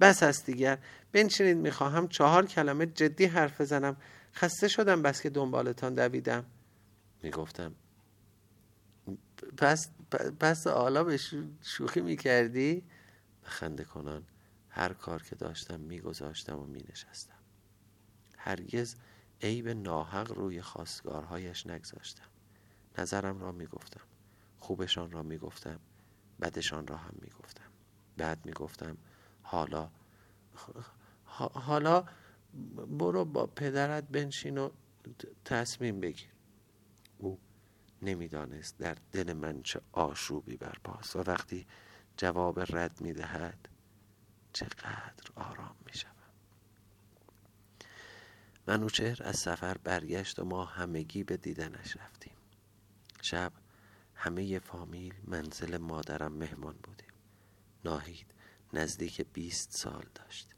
بس 0.01 0.23
است 0.23 0.45
دیگر. 0.45 0.79
بنشینید 1.11 1.57
می 1.57 1.71
خواهم 1.71 2.07
چهار 2.07 2.45
کلمه 2.45 2.85
جدی 2.85 3.25
حرف 3.25 3.61
بزنم. 3.61 3.97
خسته 4.33 4.67
شدم 4.67 5.01
بس 5.01 5.21
که 5.21 5.29
دنبالتان 5.29 5.95
دویدم. 5.95 6.45
می 7.23 7.31
گفتم 7.31 7.75
پس 9.57 9.89
پس 10.39 10.67
حالا 10.67 11.03
به 11.03 11.19
شوخی 11.61 12.01
می 12.01 12.17
کردی؟ 12.17 12.83
خنده 13.43 13.83
کنان 13.83 14.23
هر 14.69 14.93
کار 14.93 15.23
که 15.23 15.35
داشتم 15.35 15.79
میگذاشتم 15.79 16.59
و 16.59 16.65
مینشستم. 16.65 17.39
هرگز 18.37 18.95
عیب 19.41 19.67
ناحق 19.67 20.31
روی 20.31 20.61
خواستگارهایش 20.61 21.67
نگذاشتم. 21.67 22.29
نظرم 22.97 23.41
را 23.41 23.51
می‌گفتم. 23.51 24.03
خوبشان 24.59 25.11
را 25.11 25.23
می‌گفتم. 25.23 25.79
بدشان 26.41 26.87
را 26.87 26.97
هم 26.97 27.15
می‌گفتم. 27.21 27.69
بعد 28.17 28.45
می‌گفتم 28.45 28.97
حالا 29.43 29.89
حالا 31.53 32.05
برو 32.99 33.25
با 33.25 33.45
پدرت 33.45 34.03
بنشین 34.03 34.57
و 34.57 34.69
تصمیم 35.45 35.99
بگیر. 35.99 36.29
او 37.17 37.39
نمی‌دانست 38.01 38.77
در 38.77 38.97
دل 39.11 39.33
من 39.33 39.61
چه 39.63 39.81
آشوبی 39.91 40.57
برپاست 40.57 41.15
و 41.15 41.19
وقتی 41.19 41.67
جواب 42.17 42.59
رد 42.75 43.01
می‌دهد 43.01 43.69
چقدر 44.53 45.31
آرام 45.35 45.75
می 45.85 45.93
شوم 45.93 46.11
منوچهر 48.67 49.17
از 49.23 49.35
سفر 49.35 49.77
برگشت 49.77 50.39
و 50.39 50.45
ما 50.45 50.65
همگی 50.65 51.23
به 51.23 51.37
دیدنش 51.37 51.97
رفتیم. 51.97 52.33
شب 53.21 53.51
همه 54.21 54.59
فامیل 54.59 55.13
منزل 55.27 55.77
مادرم 55.77 56.33
مهمان 56.33 56.75
بودیم 56.83 57.13
ناهید 57.85 58.25
نزدیک 58.73 59.21
بیست 59.33 59.71
سال 59.71 60.05
داشت. 60.15 60.49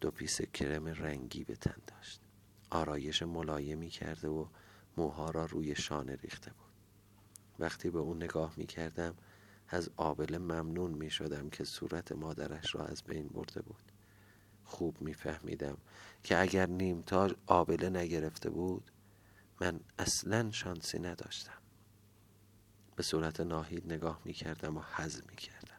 دو 0.00 0.10
پیس 0.10 0.42
کرم 0.42 0.86
رنگی 0.86 1.44
به 1.44 1.56
تن 1.56 1.76
داشت. 1.86 2.20
آرایش 2.70 3.22
ملایمی 3.22 3.88
کرده 3.88 4.28
و 4.28 4.46
موها 4.96 5.30
را 5.30 5.44
روی 5.44 5.74
شانه 5.74 6.16
ریخته 6.16 6.50
بود. 6.50 6.72
وقتی 7.58 7.90
به 7.90 7.98
اون 7.98 8.22
نگاه 8.22 8.54
می 8.56 8.66
کردم 8.66 9.14
از 9.68 9.90
آبله 9.96 10.38
ممنون 10.38 10.90
می 10.90 11.10
شدم 11.10 11.50
که 11.50 11.64
صورت 11.64 12.12
مادرش 12.12 12.74
را 12.74 12.84
از 12.84 13.02
بین 13.02 13.28
برده 13.28 13.62
بود. 13.62 13.92
خوب 14.64 15.00
می 15.00 15.14
فهمیدم 15.14 15.76
که 16.22 16.40
اگر 16.40 16.66
نیمتاج 16.66 17.34
آبله 17.46 17.90
نگرفته 17.90 18.50
بود 18.50 18.90
من 19.60 19.80
اصلا 19.98 20.50
شانسی 20.50 20.98
نداشتم. 20.98 21.58
به 22.96 23.02
صورت 23.02 23.40
ناهید 23.40 23.92
نگاه 23.92 24.20
می 24.24 24.32
کردم 24.32 24.76
و 24.76 24.82
حز 24.96 25.22
می 25.30 25.36
کردم 25.36 25.78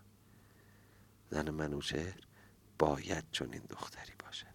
زن 1.30 1.50
منوچهر 1.50 2.16
باید 2.80 3.24
این 3.42 3.62
دختری 3.70 4.14
باشد. 4.26 4.48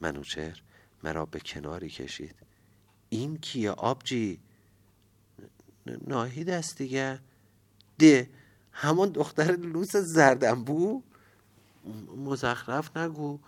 منوچهر 0.00 0.62
مرا 1.02 1.26
به 1.26 1.40
کناری 1.40 1.90
کشید. 1.90 2.34
این 3.08 3.38
کیه 3.38 3.70
آبجی؟ 3.70 4.40
ناهید 6.06 6.50
است 6.50 6.78
دیگه. 6.78 7.20
ده 7.98 8.30
همون 8.72 9.08
دختر 9.08 9.56
لوس 9.56 9.96
زردنبو 9.96 11.02
مزخرف 12.16 12.96
نگو. 12.96 13.38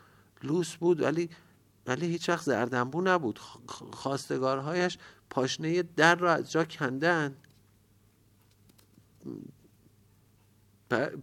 لوس 0.43 0.77
بود 0.77 1.01
ولی 1.01 1.31
ولی 1.91 2.07
هیچ 2.07 2.29
وقت 2.29 2.45
زردنبو 2.45 3.01
نبود. 3.01 3.39
خواستگارهایش 3.93 4.99
پاشنه 5.31 5.83
در 5.83 6.15
را 6.15 6.33
از 6.33 6.51
جا 6.51 6.65
کندن 6.65 7.37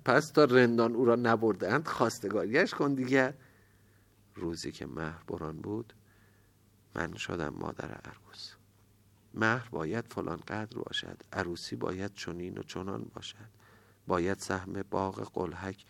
پس 0.06 0.30
تا 0.30 0.44
رندان 0.44 0.96
او 0.96 1.06
را 1.06 1.16
نبردند 1.16 1.88
خواستگاریش 1.88 2.74
کن 2.74 2.94
دیگر 2.94 3.34
روزی 4.36 4.72
که 4.72 4.86
مهر 4.86 5.24
بران 5.28 5.58
بود 5.58 5.94
من 6.96 7.16
شدم 7.16 7.54
مادر 7.54 7.92
عروس. 7.92 8.54
مهر 9.34 9.70
باید 9.70 10.06
فلان 10.14 10.38
قدر 10.38 10.78
باشد 10.78 11.24
عروسی 11.34 11.76
باید 11.76 12.14
چنین 12.14 12.58
و 12.58 12.64
چنان 12.64 13.12
باشد. 13.14 13.50
باید 14.08 14.40
سهم 14.40 14.84
باغ 14.90 15.32
قلحک 15.34 15.86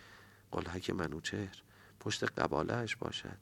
قلحک 0.51 0.89
منوچهر 0.89 1.61
پشت 1.99 2.23
قبالهش 2.23 2.95
باشد. 2.95 3.37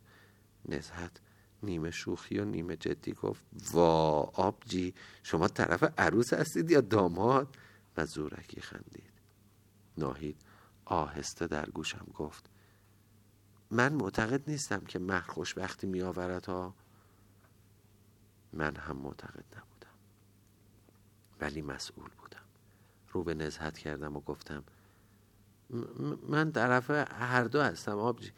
نزهت 0.70 1.22
نیمه 1.66 1.92
شوخی 1.92 2.40
و 2.40 2.46
نیمه 2.46 2.76
جدی 2.78 3.14
گفت 3.14 3.44
وا 3.74 4.22
آبجی 4.22 4.94
شما 5.24 5.48
طرف 5.48 5.84
عروس 5.98 6.34
هستید 6.34 6.72
یا 6.72 6.82
داماد؟ 6.82 7.58
و 7.98 8.06
زورکی 8.06 8.62
خندید. 8.62 9.14
ناهید 9.98 10.42
آهسته 10.86 11.48
در 11.48 11.70
گوشم 11.70 12.08
گفت 12.16 12.50
من 13.72 13.94
معتقد 13.94 14.50
نیستم 14.50 14.80
که 14.80 15.00
مهر 15.00 15.32
خوشبختی 15.32 15.88
می 15.88 16.02
آورد 16.02 16.46
ها 16.46 16.76
من 18.54 18.76
هم 18.76 18.98
معتقد 18.98 19.46
نبودم 19.58 19.96
ولی 21.42 21.62
مسئول 21.62 22.10
بودم. 22.18 22.46
رو 23.12 23.24
به 23.24 23.34
نزهت 23.34 23.78
کردم 23.78 24.16
و 24.16 24.20
گفتم 24.20 24.64
من 26.28 26.52
طرف 26.52 26.90
هر 27.12 27.44
دو 27.44 27.62
هستم 27.62 27.98
آبجی. 27.98 28.32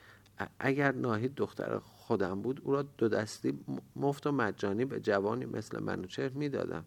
اگر 0.59 0.91
ناهید 0.91 1.35
دختر 1.35 1.79
خودم 2.07 2.41
بود 2.41 2.61
او 2.63 2.71
را 2.71 2.81
دو 2.81 3.07
دستی 3.09 3.59
مفت 3.95 4.27
و 4.27 4.31
مجانی 4.31 4.85
به 4.85 4.99
جوانی 4.99 5.45
مثل 5.45 5.83
منوچهر 5.83 6.29
می‌دادم. 6.29 6.85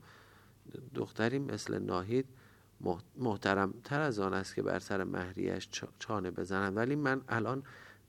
دختری 0.94 1.38
مثل 1.38 1.78
ناهید 1.78 2.26
محترم 3.16 3.74
تر 3.84 4.00
از 4.00 4.18
آن 4.18 4.34
است 4.34 4.54
که 4.54 4.62
بر 4.62 4.78
سر 4.78 5.04
مهریش 5.04 5.68
چانه 5.98 6.30
بزنم. 6.30 6.76
ولی 6.76 6.96
من 6.96 7.20
الان 7.28 7.62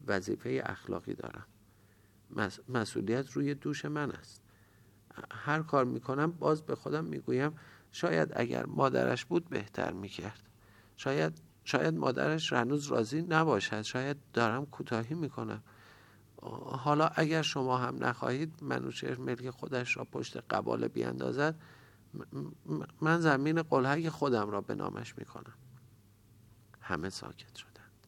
وظیفه 0.08 0.62
اخلاقی 0.65 1.13
دارم. 1.13 1.45
مسئولیت 2.69 3.32
روی 3.32 3.54
دوش 3.54 3.86
من 3.86 4.12
است. 4.12 4.41
هر 5.32 5.62
کار 5.62 5.86
می‌کنم 5.86 6.32
باز 6.32 6.62
به 6.62 6.76
خودم 6.76 7.06
می‌گویم 7.06 7.52
شاید 7.91 8.32
اگر 8.36 8.65
مادرش 8.65 9.26
بود 9.26 9.50
بهتر 9.50 9.91
می‌کرد. 9.91 10.41
شاید 10.97 11.41
شاید 11.63 11.93
مادرش 11.93 12.54
هنوز 12.54 12.88
راضی 12.88 13.21
نباشد. 13.21 13.82
شاید 13.82 14.17
دارم 14.34 14.65
کوتاهی 14.65 15.15
می‌کنم. 15.15 15.63
حالا 16.41 17.08
اگر 17.08 17.41
شما 17.41 17.77
هم 17.77 18.04
نخواهید 18.04 18.54
منوچهر 18.62 19.19
ملک 19.19 19.49
خودش 19.49 19.97
را 19.97 20.06
پشت 20.06 20.38
قبال 20.38 20.88
بیاندازد 20.88 21.60
من 23.01 23.19
زمین 23.19 23.62
قلهک 23.62 24.10
خودم 24.10 24.49
را 24.49 24.62
به 24.62 24.75
نامش 24.75 25.17
می‌کنم. 25.17 25.54
همه 26.82 27.10
ساکت 27.10 27.56
شدند. 27.56 28.08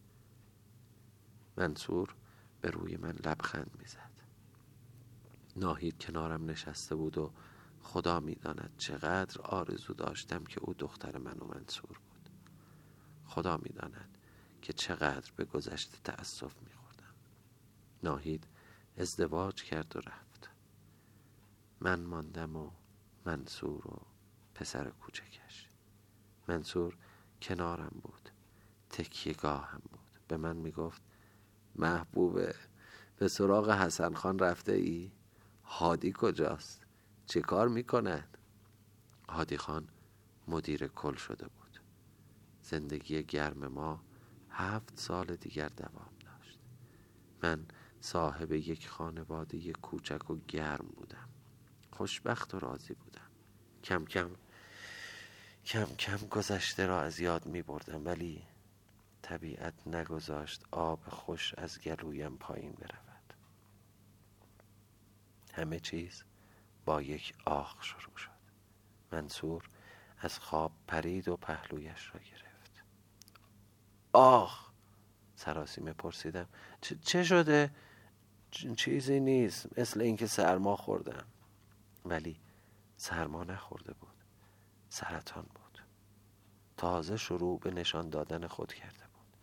منصور 1.58 2.16
به 2.62 2.70
روی 2.70 2.98
من 2.98 3.16
لبخند 3.26 3.72
می‌زد. 3.80 4.14
ناهید 5.56 6.04
کنارم 6.04 6.46
نشسته 6.46 6.96
بود 6.96 7.18
و 7.18 7.32
خدا 7.82 8.20
می‌داند 8.20 8.72
چقدر 8.78 9.42
آرزو 9.42 9.94
داشتم 9.94 10.44
که 10.44 10.60
او 10.60 10.74
دختر 10.74 11.18
من 11.18 11.40
و 11.40 11.46
منصور 11.46 12.00
بود. 12.10 12.30
خدا 13.26 13.58
می‌داند 13.58 14.18
که 14.62 14.74
چقدر 14.74 15.32
به 15.36 15.46
گذشته 15.46 15.98
تأسف 16.04 16.56
میخوردم 16.62 16.83
ناهید 18.04 18.48
ازدواج 18.98 19.64
کرد 19.64 19.96
و 19.96 20.00
رفت 20.00 20.50
من 21.80 22.00
ماندم 22.00 22.56
و 22.56 22.72
منصور 23.26 23.88
و 23.88 24.02
پسر 24.56 24.90
کوچکش 24.90 25.70
منصور 26.48 26.98
کنارم 27.42 28.02
بود 28.04 28.30
تکیگاه 28.90 29.68
هم 29.68 29.82
بود 29.92 30.20
به 30.28 30.38
من 30.38 30.56
می‌گفت 30.56 31.02
محبوبه 31.76 32.56
به 33.18 33.28
سراغ 33.28 33.70
حسن 33.72 34.14
خان 34.14 34.40
رفته 34.40 34.72
ای؟ 34.72 35.12
هادی 35.66 36.14
کجاست؟ 36.18 36.86
چه 37.26 37.42
کار 37.42 37.68
می‌کند؟ 37.68 38.38
هادی 39.30 39.58
خان 39.58 39.88
مدیر 40.48 40.88
کل 40.88 41.16
شده 41.16 41.48
بود 41.48 41.80
زندگی 42.62 43.24
گرم 43.24 43.68
ما 43.68 44.04
هفت 44.50 45.00
سال 45.00 45.36
دیگر 45.36 45.68
دوام 45.70 46.14
داشت 46.20 46.60
من 47.44 47.66
صاحب 48.04 48.52
یک 48.52 48.88
خانواده 48.90 49.74
کوچک 49.74 50.30
و 50.30 50.38
گرم 50.48 50.88
بودم. 50.96 51.30
خوشبخت 51.92 52.54
و 52.54 52.60
راضی 52.60 52.94
بودم. 52.94 53.30
کم 53.84 54.06
کم 54.06 54.30
کم 55.66 55.86
کم 55.86 56.18
گذشته 56.18 56.86
را 56.86 57.02
از 57.02 57.20
یاد 57.20 57.46
می 57.46 57.62
بردم 57.62 58.06
ولی 58.06 58.44
طبیعت 59.22 59.88
نگذاشت 59.88 60.64
آب 60.72 61.00
خوش 61.10 61.54
از 61.54 61.82
گلویم 61.82 62.38
پایین 62.38 62.72
برود. 62.72 63.34
همه 65.54 65.80
چیز 65.80 66.24
با 66.86 67.02
یک 67.02 67.34
آخ 67.46 67.84
شروع 67.84 68.18
شد. 68.18 68.30
منصور 69.12 69.70
از 70.20 70.40
خواب 70.40 70.72
پرید 70.88 71.28
و 71.28 71.38
پهلویش 71.38 72.12
را 72.14 72.20
گرفت. 72.20 72.84
آخ! 74.14 74.70
سراسیمه 75.36 75.94
پرسیدم 75.94 76.50
چه 77.02 77.24
شده؟ 77.24 77.72
چیزی 78.78 79.20
نیست. 79.20 79.80
مثل 79.80 80.02
اینکه 80.02 80.28
سرما 80.28 80.76
خوردم. 80.76 81.26
ولی 82.06 82.40
سرما 82.98 83.44
نخورده 83.44 83.94
بود. 83.94 84.14
سرطان 84.90 85.44
بود. 85.44 85.80
تازه 86.78 87.18
شروع 87.18 87.60
به 87.60 87.72
نشان 87.72 88.10
دادن 88.10 88.48
خود 88.48 88.74
کرده 88.74 89.04
بود. 89.14 89.38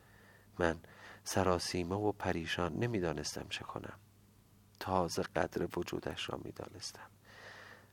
من 0.58 0.80
سراسیمه 1.24 1.96
و 1.96 2.12
پریشان 2.12 2.76
نمی‌دانستم 2.76 3.46
چه 3.50 3.64
کنم. 3.64 3.98
تازه 4.80 5.22
قدر 5.22 5.68
وجودش 5.78 6.30
را 6.30 6.40
می‌دانستم. 6.44 7.10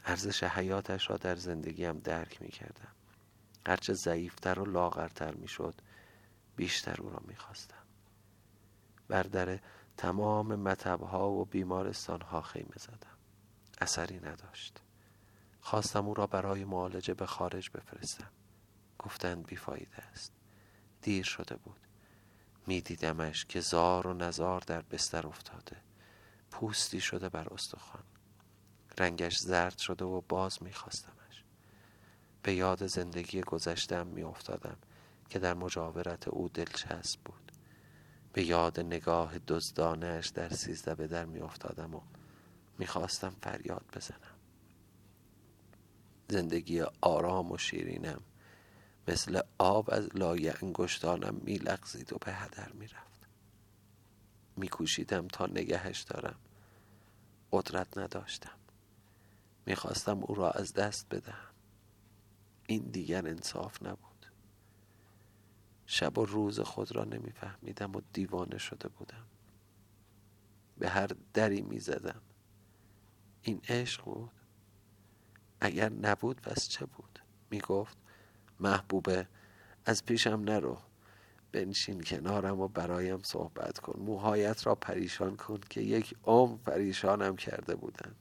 ارزش 0.06 0.44
حیاتش 0.44 1.10
را 1.10 1.18
در 1.18 1.36
زندگیم 1.36 2.00
درک 2.00 2.42
می 2.42 2.50
کردم 2.50 2.92
هرچه 3.68 3.94
ضعیفتر 3.94 4.60
و 4.60 4.66
لاغرتر 4.66 5.34
می 5.34 5.48
شد 5.48 5.76
بیشتر 6.56 7.02
او 7.02 7.10
را 7.10 7.22
می 7.28 7.36
خواستم 7.36 7.84
بر 9.08 9.24
در 9.24 9.60
تمام 9.98 10.56
مطبها 10.56 11.30
و 11.30 11.46
بیمارستانها 11.46 12.42
خیمه 12.42 12.76
زدم. 12.80 13.18
اثری 13.82 14.20
نداشت. 14.20 14.82
خواستم 15.62 16.08
او 16.08 16.14
را 16.14 16.28
برای 16.28 16.66
معالجه 16.66 17.14
به 17.14 17.26
خارج 17.26 17.70
بفرستم. 17.70 18.32
گفتند 19.00 19.46
بیفایده 19.46 19.98
است. 19.98 20.32
دیر 21.02 21.24
شده 21.24 21.56
بود. 21.56 21.80
میدیدمش 22.68 23.46
که 23.46 23.60
زار 23.60 24.08
و 24.08 24.14
نزار 24.14 24.62
در 24.62 24.82
بستر 24.82 25.28
افتاده. 25.28 25.78
پوستی 26.52 27.02
شده 27.02 27.30
بر 27.30 27.54
استخوان. 27.54 28.04
رنگش 28.98 29.38
زرد 29.38 29.78
شده 29.78 30.06
و 30.06 30.22
باز 30.22 30.64
میخواستمش. 30.64 31.44
به 32.44 32.54
یاد 32.54 32.88
زندگی 32.88 33.42
گذشتم 33.42 34.08
میافتادم 34.08 34.78
که 35.30 35.40
در 35.40 35.54
مجاورت 35.54 36.28
او 36.28 36.50
دلچسب 36.50 37.20
بود. 37.26 37.47
به 38.38 38.46
یاد 38.46 38.80
نگاه 38.80 39.40
دزدانش 39.48 40.28
در 40.28 40.50
سیزده 40.50 40.96
به 40.96 41.08
در 41.08 41.26
میافتادم 41.26 41.96
و 41.96 42.02
می‌خواستم 42.78 43.36
فریاد 43.42 43.86
بزنم. 43.96 44.38
زندگی 46.30 46.82
آرام 47.02 47.52
و 47.52 47.58
شیرینم 47.58 48.22
مثل 49.08 49.42
آب 49.58 49.90
از 49.92 50.16
لای 50.16 50.50
انگشتانم 50.50 51.36
میلغزید 51.44 52.14
و 52.14 52.18
به 52.18 52.34
هدر 52.34 52.72
می‌رفت. 52.72 53.28
میکوشیدم 54.56 55.28
تا 55.28 55.46
نگهش 55.46 56.02
دارم. 56.02 56.40
قدرت 57.52 57.98
نداشتم. 57.98 58.58
می‌خواستم 59.66 60.24
او 60.24 60.36
را 60.36 60.52
از 60.52 60.74
دست 60.74 61.06
بدهم. 61.12 61.54
این 62.68 62.84
دیگر 62.84 63.28
انصاف 63.28 63.84
نبود. 63.84 64.07
شب 65.90 66.18
و 66.18 66.26
روز 66.26 66.60
خود 66.60 66.96
را 66.96 67.04
نمیفهمیدم 67.04 67.96
و 67.96 68.02
دیوانه 68.14 68.58
شده 68.58 68.88
بودم. 68.88 69.26
به 70.78 70.90
هر 70.90 71.10
دری 71.34 71.62
می‌زدم. 71.62 72.22
این 73.42 73.62
عشق 73.70 74.04
بود؟ 74.04 74.32
اگر 75.62 75.90
نبود 75.90 76.42
پس 76.42 76.68
چه 76.70 76.86
بود؟ 76.86 77.20
می‌گفت 77.52 77.98
محبوبه 78.60 79.28
از 79.86 80.06
پیشم 80.06 80.42
نرو. 80.46 80.78
بنشین 81.52 82.02
کنارم 82.02 82.60
و 82.60 82.68
برایم 82.68 83.20
صحبت 83.24 83.80
کن. 83.80 84.00
موهایت 84.00 84.68
را 84.68 84.76
پریشان 84.76 85.36
کن 85.36 85.60
که 85.70 85.82
یک 85.82 86.16
عمر 86.24 86.58
پریشانم 86.58 87.36
کرده 87.36 87.76
بودن. 87.76 88.16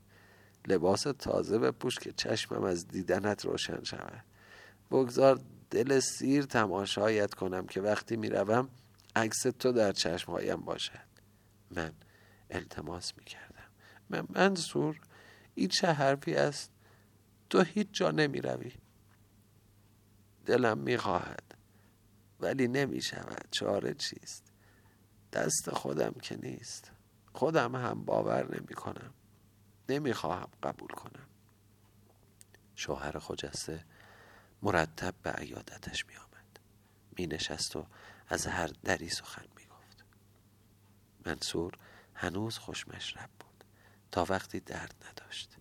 لباس 0.66 1.02
تازه 1.02 1.58
بپوش 1.58 1.98
که 1.98 2.12
چشمم 2.12 2.64
از 2.64 2.88
دیدنت 2.88 3.44
روشن 3.44 3.84
شود. 3.84 4.24
بگذار 4.90 5.40
دل 5.70 6.00
سیر 6.00 6.44
تماشایت 6.44 7.34
کنم 7.34 7.66
که 7.66 7.80
وقتی 7.80 8.16
می‌روم 8.16 8.68
عکس 9.16 9.42
تو 9.42 9.72
در 9.72 9.92
چشمهایم 9.92 10.60
باشد. 10.60 11.06
من 11.70 11.92
التماس 12.50 13.12
می‌کردم. 13.16 13.70
من 14.10 14.26
منصور 14.30 15.00
این 15.54 15.68
چه 15.68 15.92
حرفی 15.92 16.34
است؟ 16.34 16.70
تو 17.50 17.62
هیچ 17.62 17.88
جا 17.92 18.10
نمی 18.10 18.40
روی 18.40 18.72
دلم 20.46 20.78
می 20.78 20.96
خواهد 20.96 21.54
ولی 22.40 22.68
نمی 22.68 23.02
شود 23.02 23.48
چاره 23.50 23.94
چیست؟ 23.94 24.52
دست 25.32 25.70
خودم 25.70 26.12
که 26.22 26.36
نیست. 26.36 26.92
خودم 27.32 27.76
هم 27.76 28.04
باور 28.04 28.54
نمی 28.54 28.74
کنم 28.74 29.14
نمی 29.88 30.12
خواهم 30.12 30.48
قبول 30.62 30.88
کنم. 30.88 31.26
شوهر 32.74 33.18
خجسته 33.18 33.84
مرتب 34.62 35.14
به 35.22 35.30
عیادتش 35.30 36.06
می 36.06 36.16
آمد 36.16 36.58
می 37.16 37.26
نشست 37.26 37.76
و 37.76 37.86
از 38.28 38.46
هر 38.46 38.70
دری 38.84 39.08
سخن 39.08 39.46
می 39.56 39.64
گفت 39.64 40.04
منصور 41.26 41.72
هنوز 42.14 42.58
خوشمشرب 42.58 43.30
بود. 43.40 43.64
تا 44.12 44.26
وقتی 44.28 44.60
درد 44.60 44.94
نداشت. 45.10 45.56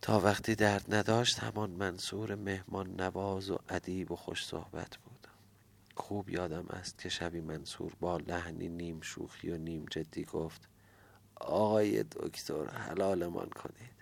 تا 0.00 0.20
وقتی 0.20 0.54
درد 0.54 0.94
نداشت 0.94 1.38
همان 1.38 1.70
منصور 1.70 2.34
مهمان 2.34 3.00
نواز 3.00 3.50
و 3.50 3.58
ادیب 3.68 4.12
و 4.12 4.16
خوش 4.16 4.46
صحبت 4.46 4.96
بود. 4.96 5.26
خوب 5.94 6.28
یادم 6.28 6.66
است 6.70 6.98
که 6.98 7.08
شبی 7.08 7.40
منصور 7.40 7.92
با 8.00 8.16
لحنی 8.16 8.68
نیم 8.68 9.00
شوخی 9.00 9.50
و 9.50 9.56
نیم 9.56 9.86
جدی 9.90 10.24
گفت 10.24 10.68
آقای 11.34 12.02
دکتر 12.02 12.70
حلالمان 12.70 13.48
کنید. 13.50 14.01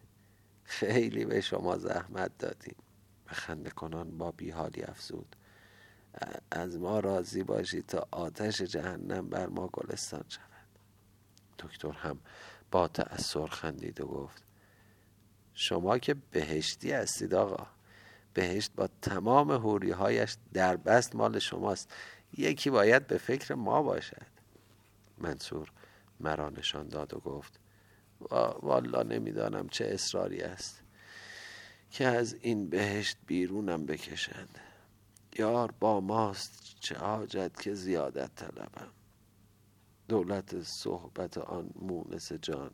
خیلی 0.71 1.25
به 1.25 1.41
شما 1.41 1.79
زحمت 1.79 2.39
دادیم. 2.39 2.77
خنده 3.27 3.71
کنان 3.71 4.18
با 4.18 4.31
بیحالی 4.31 4.83
افزود. 4.83 5.37
از 6.51 6.79
ما 6.79 7.01
راضی 7.01 7.43
باشید 7.43 7.87
تا 7.87 8.09
آتش 8.11 8.62
جهنم 8.62 9.29
بر 9.29 9.47
ما 9.47 9.68
گلستان 9.73 10.25
شود. 10.29 10.68
دکتر 11.59 11.91
هم 11.91 12.18
با 12.71 12.89
تأثیر 12.89 13.47
خندید 13.47 14.01
و 14.01 14.07
گفت 14.07 14.43
شما 15.55 15.99
که 15.99 16.14
بهشتی 16.14 16.93
هستید 16.93 17.35
آقا. 17.35 17.66
بهشت 18.35 18.73
با 18.77 18.89
تمام 19.03 19.53
حوری 19.53 19.91
هایش 19.91 20.37
در 20.53 20.77
بست 20.77 21.16
مال 21.16 21.39
شماست. 21.39 21.95
یکی 22.37 22.71
باید 22.71 23.07
به 23.07 23.18
فکر 23.18 23.55
ما 23.55 23.83
باشد. 23.83 24.27
منصور 25.18 25.73
مرا 26.21 26.51
نشان 26.51 26.89
داد 26.89 27.14
و 27.14 27.18
گفت 27.18 27.59
والا 28.62 29.03
نمی‌دانم 29.03 29.68
چه 29.68 29.85
اصراری 29.85 30.41
است 30.43 30.83
که 31.91 32.07
از 32.07 32.35
این 32.35 32.71
بهشت 32.71 33.16
بیرونم 33.27 33.87
بکشند. 33.87 34.59
یار 35.39 35.73
با 35.81 36.01
ماست 36.01 36.77
چه 36.81 36.99
حاجت 36.99 37.61
که 37.61 37.75
زیادت 37.75 38.35
طلبم. 38.35 38.91
دولت 40.09 40.62
صحبت 40.62 41.39
آن 41.39 41.71
مونس 41.75 42.33
جان 42.33 42.71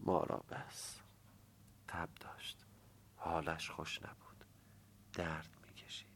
ما 0.00 0.22
را 0.24 0.44
بس. 0.50 0.96
تب 1.88 2.08
داشت. 2.20 2.56
حالش 3.16 3.70
خوش 3.70 4.02
نبود. 4.02 4.44
درد 5.12 5.48
می‌کشید. 5.66 6.08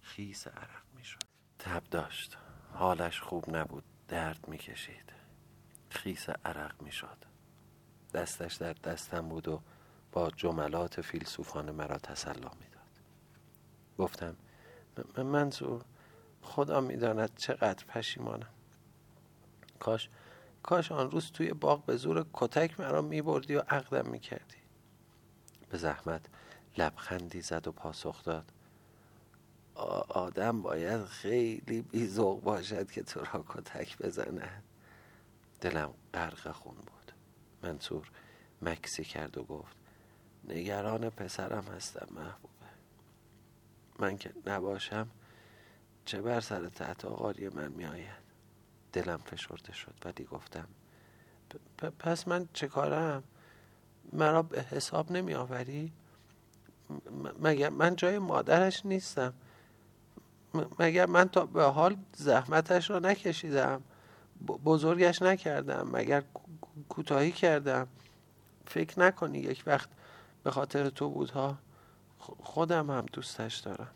خیس 0.00 0.46
عرق 0.46 0.82
می‌شد. 0.96 1.18
تب 1.58 1.82
داشت. 1.90 2.36
حالش 2.72 3.20
خوب 3.20 3.56
نبود. 3.56 3.84
درد 4.08 4.48
می‌کشید. 4.48 5.12
خیس 5.90 6.28
عرق 6.28 6.82
می‌شد. 6.82 7.33
دستش 8.14 8.54
در 8.54 8.72
دستم 8.72 9.28
بود 9.28 9.48
و 9.48 9.60
با 10.12 10.30
جملات 10.30 11.00
فیلسوفانه 11.00 11.72
مرا 11.72 11.98
تسلا 11.98 12.50
می‌داد. 12.60 13.00
گفتم 13.98 14.36
منظور 15.16 15.84
خدا 16.42 16.80
می‌داند 16.80 17.36
چقدر 17.36 17.84
پشیمانم. 17.84 18.48
کاش 19.78 20.08
کاش 20.62 20.92
آن 20.92 21.10
روز 21.10 21.32
توی 21.32 21.52
باغ 21.52 21.84
به 21.84 21.96
زور 21.96 22.26
کتک 22.32 22.80
مرا 22.80 23.02
میبردی 23.02 23.54
و 23.54 23.60
عقدم 23.60 24.10
می‌کردی. 24.10 24.56
به 25.70 25.78
زحمت 25.78 26.26
لبخندی 26.78 27.40
زد 27.40 27.66
و 27.66 27.72
پاسخ 27.72 28.24
داد 28.24 28.52
آدم 30.08 30.62
باید 30.62 31.04
خیلی 31.04 31.82
بیزوق 31.82 32.42
باشد 32.42 32.90
که 32.90 33.02
تو 33.02 33.20
را 33.20 33.44
کتک 33.48 33.98
بزند. 33.98 34.62
دلم 35.60 35.94
غرق 36.14 36.52
خون 36.52 36.74
بود. 36.74 36.93
منصور 37.64 38.10
مکسی 38.62 39.04
کرد 39.04 39.38
و 39.38 39.44
گفت 39.44 39.76
نگران 40.48 41.10
پسرم 41.10 41.64
هستم 41.64 42.06
محبوبه. 42.10 42.54
من 43.98 44.16
که 44.18 44.32
نباشم 44.46 45.08
چه 46.04 46.22
بر 46.22 46.40
سر 46.40 46.68
تحت 46.68 47.04
آقاری 47.04 47.48
من 47.48 47.68
می 47.68 47.84
آید 47.84 48.24
دلم 48.92 49.16
فشرده 49.16 49.72
شد 49.72 49.94
ولی 50.04 50.24
گفتم 50.24 50.68
پس 51.98 52.28
من 52.28 52.48
چه 52.52 52.68
کارم؟ 52.68 53.22
مرا 54.12 54.42
به 54.42 54.62
حساب 54.62 55.12
نمی 55.12 55.34
آوری 55.34 55.92
مگر 57.42 57.70
من 57.70 57.96
جای 57.96 58.18
مادرش 58.18 58.86
نیستم؟ 58.86 59.34
مگر 60.78 61.06
من 61.06 61.28
تا 61.28 61.46
به 61.46 61.64
حال 61.64 61.96
زحمتش 62.16 62.90
را 62.90 62.98
نکشیدم؟ 62.98 63.82
بزرگش 64.64 65.22
نکردم؟ 65.22 65.90
مگر 65.92 66.22
کوتاهی 66.88 67.32
کردم. 67.32 67.88
فکر 68.66 69.00
نکنی 69.00 69.38
یک 69.38 69.62
وقت 69.66 69.88
به 70.44 70.50
خاطر 70.50 70.90
تو 70.90 71.10
بودها 71.10 71.58
خودم 72.18 72.90
هم 72.90 73.06
دوستش 73.12 73.56
دارم. 73.56 73.90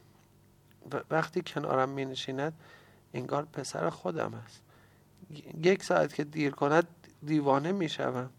وقتی 1.10 1.42
کنارم 1.42 1.88
می 1.88 2.04
نشیند 2.04 2.52
انگار 3.14 3.44
پسر 3.44 3.90
خودم 3.90 4.34
است 4.34 4.62
یک 5.62 5.82
ساعت 5.82 6.14
که 6.14 6.24
دیر 6.24 6.50
کند 6.50 6.86
دیوانه 7.22 7.72
می 7.72 7.88
شوم 7.88 8.30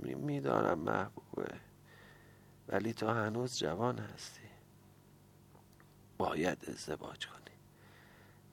می‌دانم 0.00 0.78
محبوبه. 0.78 1.54
ولی 2.68 2.92
تو 2.92 3.08
هنوز 3.08 3.58
جوان 3.58 3.98
هستی. 3.98 4.40
باید 6.18 6.64
ازدواج 6.68 7.26
کنی. 7.26 7.56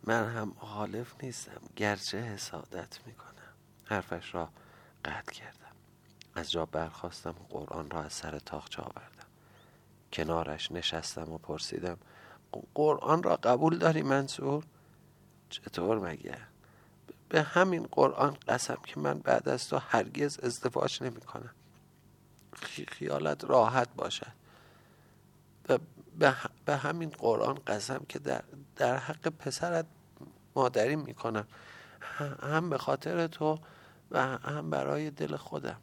من 0.03 0.29
هم 0.29 0.53
حالف 0.57 1.23
نیستم. 1.23 1.61
گرچه 1.75 2.17
حسادت 2.17 2.99
می‌کنم. 3.05 3.53
حرفش 3.85 4.35
را 4.35 4.49
قطع 5.07 5.33
کردم. 5.33 5.75
از 6.35 6.51
جا 6.51 6.65
برخواستم 6.65 7.29
و 7.29 7.57
قرآن 7.57 7.89
را 7.89 8.03
از 8.03 8.13
سر 8.13 8.39
تاخچه 8.39 8.81
آوردم. 8.81 9.27
کنارش 10.13 10.71
نشستم 10.71 11.31
و 11.31 11.37
پرسیدم 11.37 11.97
قرآن 12.73 13.23
را 13.23 13.35
قبول 13.35 13.77
داری 13.77 14.01
منصور؟ 14.01 14.63
چطور 15.49 15.99
مگه؟ 15.99 16.37
به 17.29 17.41
همین 17.41 17.87
قرآن 17.91 18.37
قسم 18.47 18.77
که 18.83 18.99
من 18.99 19.19
بعد 19.19 19.49
از 19.49 19.69
تو 19.69 19.77
هرگز 19.77 20.39
ازدواج 20.39 21.03
نمی 21.03 21.21
کنم 21.21 21.51
خیالت 22.87 23.43
راحت 23.43 23.89
باشد. 23.95 24.33
به 26.65 26.77
همین 26.77 27.09
قرآن 27.09 27.59
قسم 27.67 28.05
که 28.09 28.19
در, 28.19 28.43
در 28.75 28.97
حق 28.97 29.27
پسرت 29.27 29.85
مادری 30.55 30.95
می 30.95 31.13
کنم 31.13 31.47
هم 32.41 32.69
به 32.69 32.77
خاطر 32.77 33.27
تو 33.27 33.59
و 34.11 34.37
هم 34.37 34.69
برای 34.69 35.11
دل 35.11 35.35
خودم. 35.35 35.81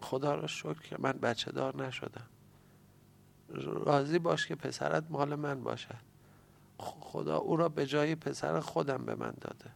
خدا 0.00 0.34
را 0.34 0.46
شکر 0.46 0.82
که 0.82 0.96
من 0.98 1.12
بچه 1.12 1.52
دار 1.52 1.86
نشدم. 1.86 2.26
راضی 3.64 4.18
باش 4.18 4.46
که 4.46 4.54
پسرت 4.54 5.04
مال 5.10 5.34
من 5.34 5.62
باشد 5.62 6.08
خدا 6.78 7.36
او 7.36 7.56
را 7.56 7.68
به 7.68 7.86
جای 7.86 8.14
پسر 8.14 8.60
خودم 8.60 9.04
به 9.04 9.14
من 9.14 9.34
داده. 9.40 9.70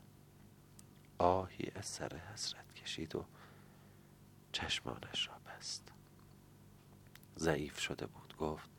آهی 1.18 1.70
از 1.74 1.86
سر 1.86 2.16
حسرت 2.16 2.74
کشید 2.74 3.16
و 3.16 3.24
چشمانش 4.52 5.28
را 5.28 5.34
بست. 5.46 5.92
ضعیف 7.38 7.78
شده 7.78 8.06
بود. 8.06 8.36
گفت 8.36 8.70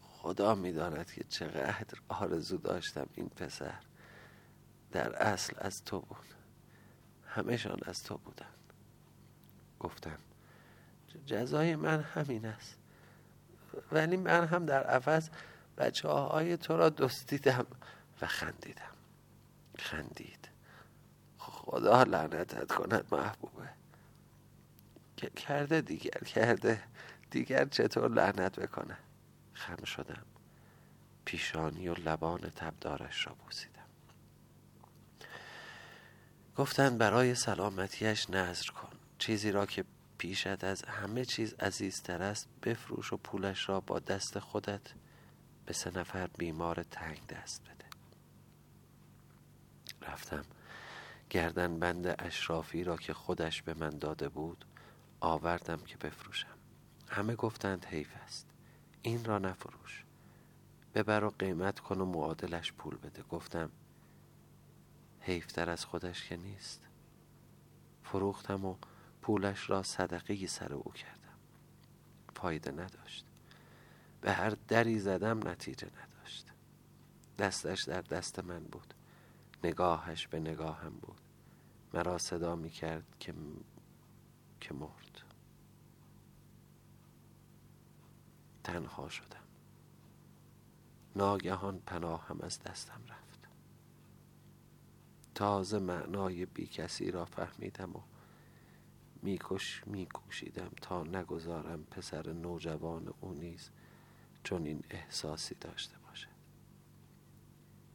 خدا 0.00 0.54
می‌داند 0.54 1.12
که 1.12 1.24
چقدر 1.24 1.98
آرزو 2.08 2.56
داشتم 2.56 3.06
این 3.14 3.28
پسر 3.28 3.80
در 4.92 5.16
اصل 5.16 5.56
از 5.58 5.84
تو 5.84 6.00
بود. 6.00 6.35
همهشان 7.36 7.78
از 7.84 8.02
تو 8.02 8.16
بودن. 8.16 8.46
گفتم 9.80 10.18
جزای 11.26 11.76
من 11.76 12.00
همین 12.00 12.46
است. 12.46 12.76
ولی 13.92 14.16
من 14.16 14.46
هم 14.46 14.66
در 14.66 14.82
عوض 14.82 15.28
بچه 15.78 16.08
های 16.08 16.56
تو 16.56 16.76
را 16.76 16.88
دستیدم 16.88 17.66
و 18.22 18.26
خندیدم. 18.26 18.82
خندید. 19.78 20.48
خدا 21.38 22.02
لعنتت 22.02 22.72
کند 22.72 23.06
محبوبه. 23.12 23.68
کرده 25.36 25.80
دیگر 25.80 26.20
کرده 26.26 26.82
دیگر 27.30 27.64
چطور 27.64 28.10
لعنت 28.10 28.60
بکنه؟ 28.60 28.96
خم 29.54 29.84
شدم. 29.84 30.22
پیشانی 31.24 31.88
و 31.88 31.94
لبان 31.94 32.40
تبدارش 32.40 33.26
را 33.26 33.34
بوسیدم. 33.34 33.75
گفتند 36.56 36.98
برای 36.98 37.34
سلامتیش 37.34 38.30
نظر 38.30 38.70
کن. 38.70 38.88
چیزی 39.18 39.52
را 39.52 39.66
که 39.66 39.84
پیشت 40.18 40.64
از 40.64 40.82
همه 40.82 41.24
چیز 41.24 41.54
عزیزتر 41.54 42.22
است 42.22 42.48
بفروش 42.62 43.12
و 43.12 43.16
پولش 43.16 43.68
را 43.68 43.80
با 43.80 43.98
دست 43.98 44.38
خودت 44.38 44.80
به 45.66 45.72
سه 45.72 45.98
نفر 45.98 46.26
بیمار 46.26 46.82
تنگ 46.82 47.26
دست 47.26 47.62
بده. 47.62 47.86
رفتم. 50.02 50.44
گردن 51.30 51.78
بند 51.78 52.14
اشرافی 52.18 52.84
را 52.84 52.96
که 52.96 53.14
خودش 53.14 53.62
به 53.62 53.74
من 53.74 53.90
داده 53.90 54.28
بود 54.28 54.64
آوردم 55.20 55.76
که 55.76 55.96
بفروشم. 55.96 56.56
همه 57.08 57.34
گفتند 57.34 57.84
حیف 57.84 58.10
است. 58.24 58.46
این 59.02 59.24
را 59.24 59.38
نفروش. 59.38 60.04
ببر 60.94 61.24
و 61.24 61.30
قیمت 61.38 61.80
کن 61.80 62.00
و 62.00 62.04
معادلش 62.04 62.72
پول 62.72 62.96
بده. 62.96 63.22
گفتم 63.22 63.70
حیفتر 65.26 65.70
از 65.70 65.84
خودش 65.84 66.28
که 66.28 66.36
نیست. 66.36 66.80
فروختم 68.04 68.64
و 68.64 68.76
پولش 69.22 69.70
را 69.70 69.82
صدقه 69.82 70.46
سر 70.46 70.72
او 70.72 70.92
کردم. 70.92 71.38
فایده 72.34 72.70
نداشت. 72.70 73.26
به 74.20 74.32
هر 74.32 74.50
دری 74.50 74.98
زدم 74.98 75.48
نتیجه 75.48 75.86
نداشت. 75.86 76.52
دستش 77.38 77.82
در 77.82 78.00
دست 78.00 78.44
من 78.44 78.64
بود. 78.64 78.94
نگاهش 79.64 80.26
به 80.26 80.40
نگاهم 80.40 80.94
بود. 80.94 81.20
مرا 81.94 82.18
صدا 82.18 82.56
می 82.56 82.70
کرد 82.70 83.16
که 83.20 83.34
که 84.60 84.74
مرد. 84.74 85.22
تنها 88.64 89.08
شدم. 89.08 89.46
ناگهان 91.16 91.78
پناهم 91.78 92.40
از 92.40 92.62
دستم 92.62 93.00
رفت. 93.08 93.35
تازه 95.36 95.78
معنای 95.78 96.46
بی 96.46 96.66
کسی 96.66 97.10
را 97.10 97.24
فهمیدم 97.24 97.96
و 97.96 98.00
میکش 99.22 99.82
میکوشیدم 99.86 100.70
تا 100.82 101.02
نگذارم 101.02 101.84
پسر 101.84 102.32
نوجوان 102.32 103.14
او 103.20 103.32
نیز 103.34 103.70
چون 104.44 104.66
این 104.66 104.84
احساسی 104.90 105.54
داشته 105.54 105.98
باشد. 105.98 106.28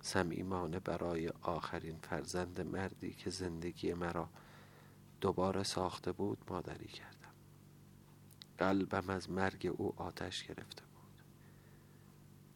صمیمانه 0.01 0.79
برای 0.79 1.29
آخرین 1.41 1.97
فرزند 1.97 2.61
مردی 2.61 3.13
که 3.13 3.29
زندگی 3.29 3.93
مرا 3.93 4.29
دوباره 5.21 5.63
ساخته 5.63 6.11
بود 6.11 6.37
مادری 6.49 6.87
کردم. 6.87 7.33
قلبم 8.57 9.09
از 9.09 9.29
مرگ 9.29 9.73
او 9.77 9.93
آتش 10.01 10.43
گرفته 10.43 10.83
بود. 10.83 11.23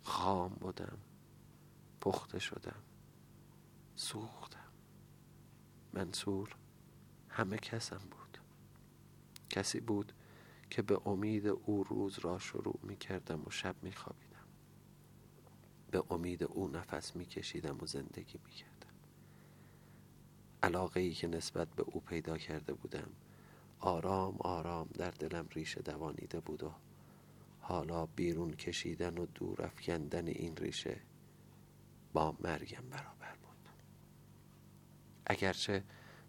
خام 0.03 0.49
بودم 0.49 0.97
پخته 2.01 2.39
شدم 2.39 2.83
سوختم 3.95 4.54
منصور 5.95 6.55
همه 7.29 7.57
کسم 7.57 7.97
بود. 8.11 8.25
کسی 9.49 9.79
بود 9.79 10.13
که 10.69 10.81
به 10.81 11.07
امید 11.07 11.47
او 11.47 11.83
روز 11.83 12.19
را 12.19 12.39
شروع 12.39 12.79
می 12.83 12.97
کردم 12.97 13.41
و 13.45 13.49
شب 13.49 13.75
می 13.81 13.91
خوابیدم 13.91 14.45
به 15.91 16.03
امید 16.09 16.43
او 16.43 16.67
نفس 16.67 17.15
می 17.15 17.25
کشیدم 17.25 17.77
و 17.81 17.85
زندگی 17.85 18.39
می 18.45 18.51
کردم 18.51 18.93
علاقه 20.63 20.99
ای 20.99 21.13
که 21.13 21.27
نسبت 21.27 21.67
به 21.67 21.83
او 21.83 21.99
پیدا 21.99 22.37
کرده 22.37 22.73
بودم 22.73 23.09
آرام 23.79 24.37
آرام 24.39 24.87
در 24.87 25.11
دلم 25.11 25.47
ریشه 25.51 25.81
دوانیده 25.81 26.39
بود 26.39 26.63
و 26.63 26.71
حالا 27.59 28.05
بیرون 28.05 28.53
کشیدن 28.53 29.17
و 29.17 29.25
دور 29.25 29.61
افکندن 29.61 30.27
این 30.27 30.57
ریشه 30.57 31.01
با 32.13 32.35
مرگم 32.39 32.89
بود 32.89 33.14
اگرچه 35.25 35.83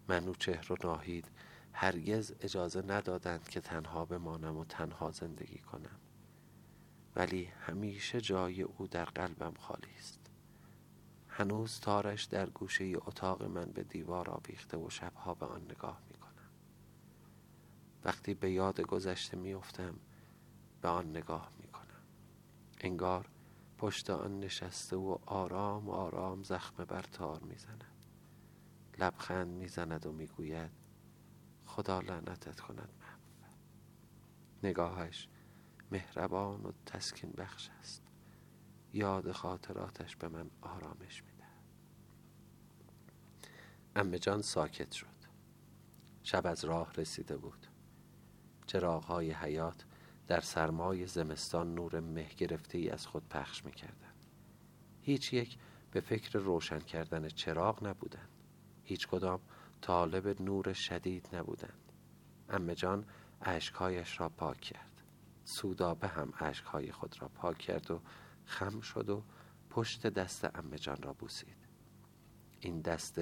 منوچهر 0.07 0.73
و 0.73 0.75
ناهید 0.83 1.31
هرگز 1.73 2.33
اجازه 2.41 2.81
ندادند 2.81 3.49
که 3.49 3.61
تنها 3.61 4.05
بمانم 4.05 4.57
و 4.57 4.65
تنها 4.65 5.11
زندگی 5.11 5.59
کنم. 5.59 5.99
ولی 7.15 7.45
همیشه 7.45 8.21
جای 8.21 8.61
او 8.61 8.87
در 8.87 9.05
قلبم 9.05 9.53
خالی 9.59 9.93
است. 9.97 10.19
هنوز 11.37 11.79
تارش 11.79 12.23
در 12.23 12.49
گوشه 12.49 12.93
اتاق 12.95 13.43
من 13.43 13.65
به 13.65 13.83
دیوار 13.83 14.29
آویخته 14.29 14.77
و 14.77 14.89
شبها 14.89 15.33
به 15.33 15.45
آن 15.45 15.61
نگاه 15.61 16.01
می 16.09 16.17
کنم 16.17 16.27
وقتی 18.05 18.33
به 18.33 18.51
یاد 18.51 18.81
گذشته 18.81 19.37
میافتم 19.37 19.99
به 20.81 20.87
آن 20.87 21.09
نگاه 21.09 21.51
می 21.59 21.67
کنم 21.67 22.01
انگار 22.81 23.29
پشت 23.77 24.09
آن 24.09 24.39
نشسته 24.39 24.95
و 24.95 25.17
آرام 25.25 25.89
آرام 25.89 26.43
زخم 26.43 26.85
بر 26.85 27.01
تار 27.01 27.39
می‌زند. 27.39 27.83
لبخند 28.99 29.47
می‌زند 29.47 30.05
و 30.05 30.11
می‌گوید 30.11 30.71
خدا 31.65 31.99
لعنتت 31.99 32.59
کند 32.59 32.89
محبوب 33.01 33.57
نگاهش 34.63 35.27
مهربان 35.91 36.63
و 36.63 36.71
تسکین 36.85 37.31
بخش 37.31 37.69
است. 37.79 38.03
یاد 38.93 39.31
خاطراتش 39.31 40.15
به 40.15 40.27
من 40.27 40.49
آرامش 40.61 41.23
میده 41.23 41.43
امه 43.95 44.19
جان 44.19 44.41
ساکت 44.41 44.91
شد. 44.91 45.17
شب 46.23 46.47
از 46.47 46.65
راه 46.65 46.93
رسیده 46.93 47.37
بود. 47.37 47.67
چراغهای 48.65 49.31
حیات 49.31 49.85
در 50.27 50.39
سرمای 50.39 51.07
زمستان 51.07 51.75
نور 51.75 51.99
مه 51.99 52.29
گرفته 52.37 52.77
ای 52.77 52.89
از 52.89 53.07
خود 53.07 53.29
پخش 53.29 53.65
می‌کردند. 53.65 54.25
هیچ 55.01 55.33
یک 55.33 55.57
به 55.91 56.01
فکر 56.01 56.39
روشن 56.39 56.79
کردن 56.79 57.29
چراغ 57.29 57.87
نبودند. 57.87 58.36
هیچ 58.87 59.07
کدام 59.07 59.39
طالب 59.81 60.41
نور 60.41 60.73
شدید 60.73 61.29
نبودند. 61.33 61.91
امه 62.49 62.75
جان 62.75 63.05
عشقهایش 63.41 64.19
را 64.19 64.29
پاک 64.29 64.59
کرد. 64.61 65.03
سودابه 65.45 66.07
هم 66.07 66.33
عشقهای 66.39 66.91
خود 66.91 67.21
را 67.21 67.27
پاک 67.27 67.57
کرد 67.57 67.91
و 67.91 68.01
خم 68.45 68.79
شد 68.81 69.09
و 69.09 69.23
پشت 69.69 70.07
دست 70.07 70.55
امه 70.55 70.77
جان 70.77 71.01
را 71.01 71.13
بوسید. 71.13 71.57
این 72.59 72.81
دست 72.81 73.21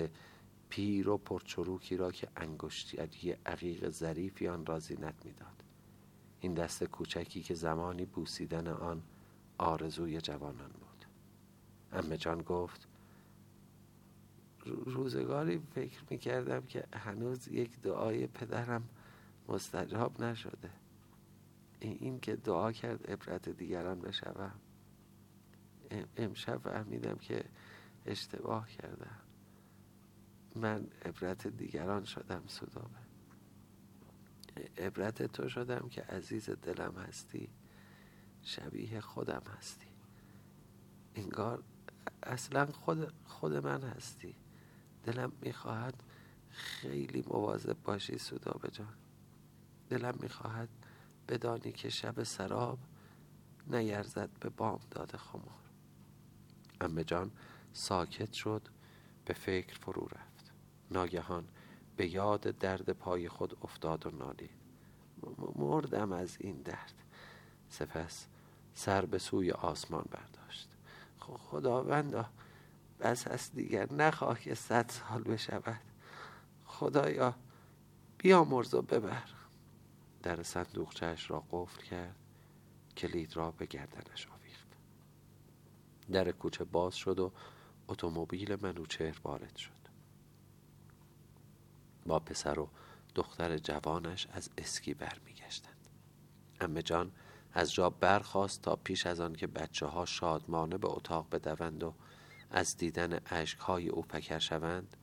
پیر 0.70 1.09
و 1.09 1.18
پرچروکی 1.18 1.97
را 1.97 2.11
که 2.11 2.28
انگشتی 2.36 2.97
عقیق 3.45 3.89
ظریفی 3.89 4.47
آن 4.47 4.66
را 4.66 4.80
زینت 4.80 5.26
می‌داد. 5.26 5.63
این 6.39 6.53
دست 6.53 6.84
کوچکی 6.84 7.41
که 7.41 7.53
زمانی 7.53 8.05
بوسیدن 8.05 8.68
آن 8.68 9.03
آرزوی 9.57 10.22
جوانان 10.22 10.72
بود. 10.72 11.05
امه 11.91 12.18
جان 12.18 12.41
گفت 12.41 12.88
روزگاری 14.66 15.59
فکر 15.76 16.03
می‌کردم 16.09 16.61
که 16.61 16.88
هنوز 16.93 17.47
یک 17.47 17.82
دعای 17.82 18.28
پدرم 18.28 18.89
مستجاب 19.47 20.24
نشده. 20.24 20.70
این 21.80 22.20
که 22.20 22.36
دعا 22.36 22.72
کرد 22.72 23.11
عبرت 23.11 23.49
دیگران 23.49 24.01
بشوم. 24.01 24.59
امشب 26.18 26.57
فهمیدم 26.57 27.16
که 27.16 27.45
اشتباه 28.05 28.70
کردم. 28.70 29.20
من 30.55 30.88
عبرت 31.05 31.47
دیگران 31.47 32.03
شدم 32.05 32.43
سودابه 32.47 33.05
عبرت 34.78 35.24
تو 35.24 35.49
شدم 35.49 35.89
که 35.89 36.01
عزیز 36.01 36.49
دلم 36.49 36.95
هستی 36.95 37.49
شبیه 38.43 39.01
خودم 39.01 39.41
هستی. 39.57 39.88
انگار 41.16 41.63
اصلا 42.24 42.66
خود, 42.66 43.13
خود 43.26 43.53
من 43.53 43.84
هستی. 43.84 44.36
دلم 45.06 45.32
می‌خواهد 45.41 46.03
خیلی 46.49 47.24
مواظب 47.28 47.78
باشی 47.84 48.18
سودابه 48.18 48.70
جان. 48.70 48.93
دلم 49.89 50.16
می‌خواهد 50.22 50.70
بدانی 51.28 51.72
که 51.72 51.89
شب 51.89 52.24
سراب 52.24 52.80
نیرزد 53.68 54.30
به 54.39 54.49
بام 54.49 54.80
داده 54.91 55.18
خمار. 55.18 55.66
امه 56.82 57.03
جان 57.03 57.32
ساکت 57.74 58.34
شد 58.34 58.68
به 59.26 59.34
فکر 59.34 59.80
فرو 59.80 60.08
رفت. 60.08 60.51
ناگهان 60.91 61.47
به 61.97 62.08
یاد 62.08 62.41
درد 62.41 62.89
پای 62.89 63.30
خود 63.30 63.58
افتاد 63.62 64.08
و 64.08 64.12
نالید. 64.12 64.66
مردم 65.56 66.12
از 66.12 66.38
این 66.39 66.62
درد. 66.62 66.93
سپس 67.70 68.28
سر 68.74 69.06
به 69.06 69.18
سوی 69.18 69.51
آسمان 69.51 70.06
برداشت. 70.12 70.70
خداوندا 71.20 72.30
بس 73.00 73.28
از 73.28 73.52
دیگر. 73.52 73.93
نخواه 73.93 74.39
که 74.39 74.56
صد 74.56 74.89
سال 74.89 75.24
بشود. 75.24 75.82
خدایا 76.66 77.36
بیامرز 78.18 78.74
و 78.74 78.82
ببر. 78.82 79.30
در 80.24 80.43
صندوقچهش 80.43 81.32
را 81.32 81.43
قفل 81.52 81.82
کرد. 81.82 82.16
کلید 82.98 83.38
را 83.38 83.52
به 83.52 83.66
گردنش 83.66 84.28
آویخت. 84.28 84.68
در 86.12 86.32
کوچه 86.32 86.64
باز 86.64 86.96
شد 86.96 87.20
و 87.20 87.32
اتومبیل 87.88 88.58
منوچهر 88.62 89.20
وارد 89.24 89.56
شد. 89.56 89.72
با 92.06 92.20
پسر 92.20 92.60
و 92.60 92.70
دختر 93.16 93.58
جوانش 93.58 94.28
از 94.32 94.50
اسکی 94.58 94.93
برمیگشتند. 94.93 95.89
امه 96.62 96.82
جان 96.82 97.12
از 97.54 97.74
جا 97.74 97.89
برخواست 97.89 98.62
تا 98.62 98.76
پیش 98.76 99.08
از 99.08 99.20
آن 99.20 99.34
که 99.34 99.48
بچه 99.48 99.86
ها 99.86 100.06
شادمانه 100.06 100.78
به 100.78 100.88
اتاق 100.88 101.28
بدوند 101.32 101.84
و 101.84 101.93
از 102.52 102.78
دیدن 102.78 103.20
های 103.60 103.89
او 103.89 104.02
پکر 104.02 104.39
شوند 104.39 104.98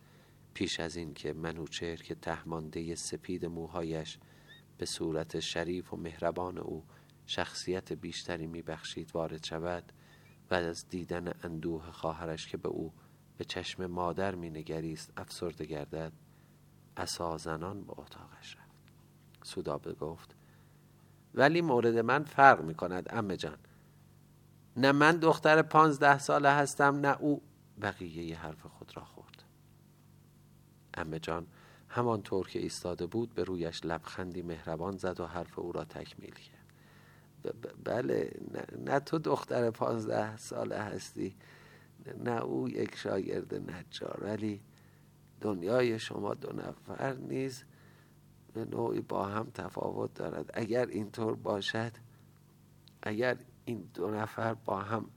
پیش 0.55 0.81
از 0.81 0.97
این 0.97 1.15
که 1.15 1.33
منوچهر 1.33 1.97
که 1.97 2.15
تهمانده 2.15 2.95
سپید 2.95 3.47
موهایش 3.47 4.19
به 4.79 4.87
صورت 4.87 5.41
شریف 5.41 5.95
و 5.95 5.97
مهربان 5.97 6.59
او 6.59 6.85
شخصیت 7.27 7.93
بیشتری 7.93 8.47
میبخشید 8.47 9.11
وارد 9.15 9.45
شود 9.45 9.93
و 10.51 10.55
از 10.55 10.89
دیدن 10.89 11.33
اندوه 11.43 11.91
خواهرش 11.91 12.47
که 12.47 12.57
به 12.57 12.69
او 12.69 12.93
به 13.39 13.45
چشم 13.45 13.87
مادر 13.87 14.35
مینگریست 14.35 15.13
افسرده 15.17 15.65
گردد 15.65 16.13
اسازنان 16.97 17.85
به 17.85 17.93
اتاقش 18.01 18.57
رفت. 18.57 18.83
سودابه 19.43 19.93
گفت 19.93 20.37
ولی 21.35 21.61
مورد 21.61 21.99
من 21.99 22.25
فرق 22.25 22.65
می 22.65 22.75
کند 22.75 23.07
امه 23.11 23.37
جان. 23.37 23.59
نه 24.77 24.93
من 24.93 25.17
دختر 25.17 25.63
پانزده 25.63 26.19
ساله 26.19 26.51
هستم 26.51 26.97
نه 26.97 27.17
او. 27.21 27.43
بقیه 27.83 28.23
ی 28.23 28.33
حرف 28.33 28.67
خود 28.67 28.97
را 28.97 29.05
خورد. 29.05 29.43
امه 30.95 31.19
جان 31.19 31.47
همانطور 31.89 32.49
که 32.49 32.59
ایستاده 32.59 33.07
بود 33.07 33.35
به 33.35 33.45
رویش 33.45 33.85
لبخندی 33.85 34.43
مهربان 34.43 34.97
زد 34.97 35.21
و 35.21 35.27
حرف 35.27 35.59
او 35.59 35.73
را 35.73 35.85
تکمیل 35.85 36.35
کرد. 36.35 36.63
بله 37.85 38.41
نه, 38.79 39.01
تو 39.01 39.19
دختر 39.19 39.71
پانزده 39.71 40.37
ساله 40.37 40.79
هستی 40.79 41.37
نه 42.25 42.43
او 42.43 42.69
یک 42.69 42.97
شاگرد 42.97 43.55
نجار 43.55 44.19
ولی 44.23 44.61
دنیای 45.41 45.99
شما 45.99 46.35
دو 46.35 46.53
نفر 46.53 47.13
نیز 47.13 47.65
به 48.55 48.65
نوعی 48.65 49.01
با 49.01 49.27
هم 49.27 49.51
تفاوت 49.55 50.15
دارد. 50.15 50.51
اگر 50.55 50.87
اینطور 50.87 51.37
باشد 51.37 51.93
اگر 53.03 53.37
این 53.65 53.91
دو 53.95 54.11
نفر 54.11 54.55
با 54.55 54.81
هم 54.81 55.11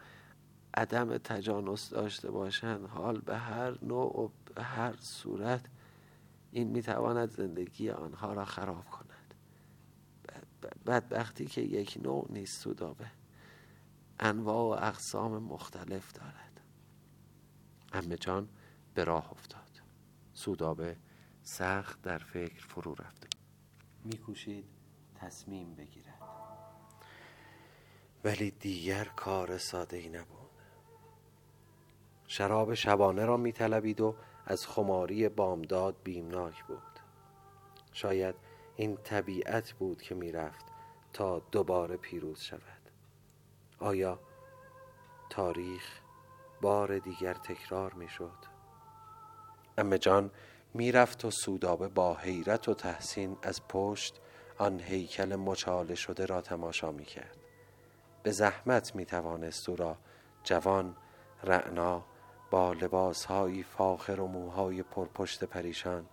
عدم 0.73 1.17
تجانس 1.17 1.89
داشته 1.89 2.31
باشند 2.31 2.87
حال 2.87 3.21
به 3.21 3.37
هر 3.37 3.85
نوع 3.85 4.19
و 4.19 4.29
به 4.55 4.63
هر 4.63 4.95
صورت 4.99 5.65
این 6.51 6.67
می‌تواند 6.67 7.29
زندگی 7.29 7.89
آنها 7.89 8.33
را 8.33 8.45
خراب 8.45 8.85
کند. 8.85 9.33
بدبختی 10.85 11.45
که 11.45 11.61
یک 11.61 11.97
نوع 12.03 12.27
نیست 12.29 12.61
سودابه. 12.61 13.11
انواع 14.19 14.79
و 14.79 14.85
اقسام 14.85 15.43
مختلف 15.43 16.11
دارد. 16.11 16.61
امه 17.93 18.15
جان 18.15 18.49
به 18.93 19.03
راه 19.03 19.31
افتاد. 19.31 19.81
سودابه 20.33 20.97
سخت 21.43 22.01
در 22.01 22.17
فکر 22.17 22.65
فرو 22.67 22.93
رفت. 22.93 23.27
میکوشید 24.03 24.65
تصمیم 25.15 25.75
بگیرد. 25.75 26.14
ولی 28.25 28.51
دیگر 28.51 29.03
کار 29.03 29.57
ساده 29.57 29.97
ای 29.97 30.09
نبود. 30.09 30.49
شراب 32.27 32.73
شبانه 32.73 33.25
را 33.25 33.37
میطلبید 33.37 34.01
و 34.01 34.15
از 34.45 34.67
خماری 34.67 35.29
بامداد 35.29 35.95
بیمناک 36.03 36.63
بود. 36.63 36.99
شاید 37.93 38.35
این 38.75 38.97
طبیعت 38.97 39.71
بود 39.71 40.01
که 40.01 40.15
می‌رفت 40.15 40.65
تا 41.13 41.39
دوباره 41.39 41.97
پیروز 41.97 42.39
شود. 42.39 42.89
آیا 43.79 44.19
تاریخ 45.29 45.99
بار 46.61 46.99
دیگر 46.99 47.33
تکرار 47.33 47.93
می‌شد؟ 47.93 48.55
امه 49.77 49.97
جان 49.97 50.31
می‌رفت 50.73 51.25
و 51.25 51.31
سودابه 51.31 51.87
با 51.87 52.15
حیرت 52.15 52.69
و 52.69 52.73
تحسین 52.73 53.37
از 53.41 53.67
پشت 53.67 54.19
آن 54.57 54.79
هیکل 54.79 55.35
مچاله 55.35 55.95
شده 55.95 56.25
را 56.25 56.41
تماشا 56.41 56.91
می‌کرد. 56.91 57.44
به 58.25 58.31
زحمت 58.31 58.95
می 58.95 59.05
توانست 59.05 59.69
او 59.69 59.75
را 59.75 59.97
جوان 60.43 60.95
رعنا 61.43 62.05
با 62.51 62.73
لباسهایی 62.73 63.63
فاخر 63.63 64.19
و 64.19 64.27
موهای 64.27 64.83
پرپشت 64.83 65.43
پریشان 65.43 66.05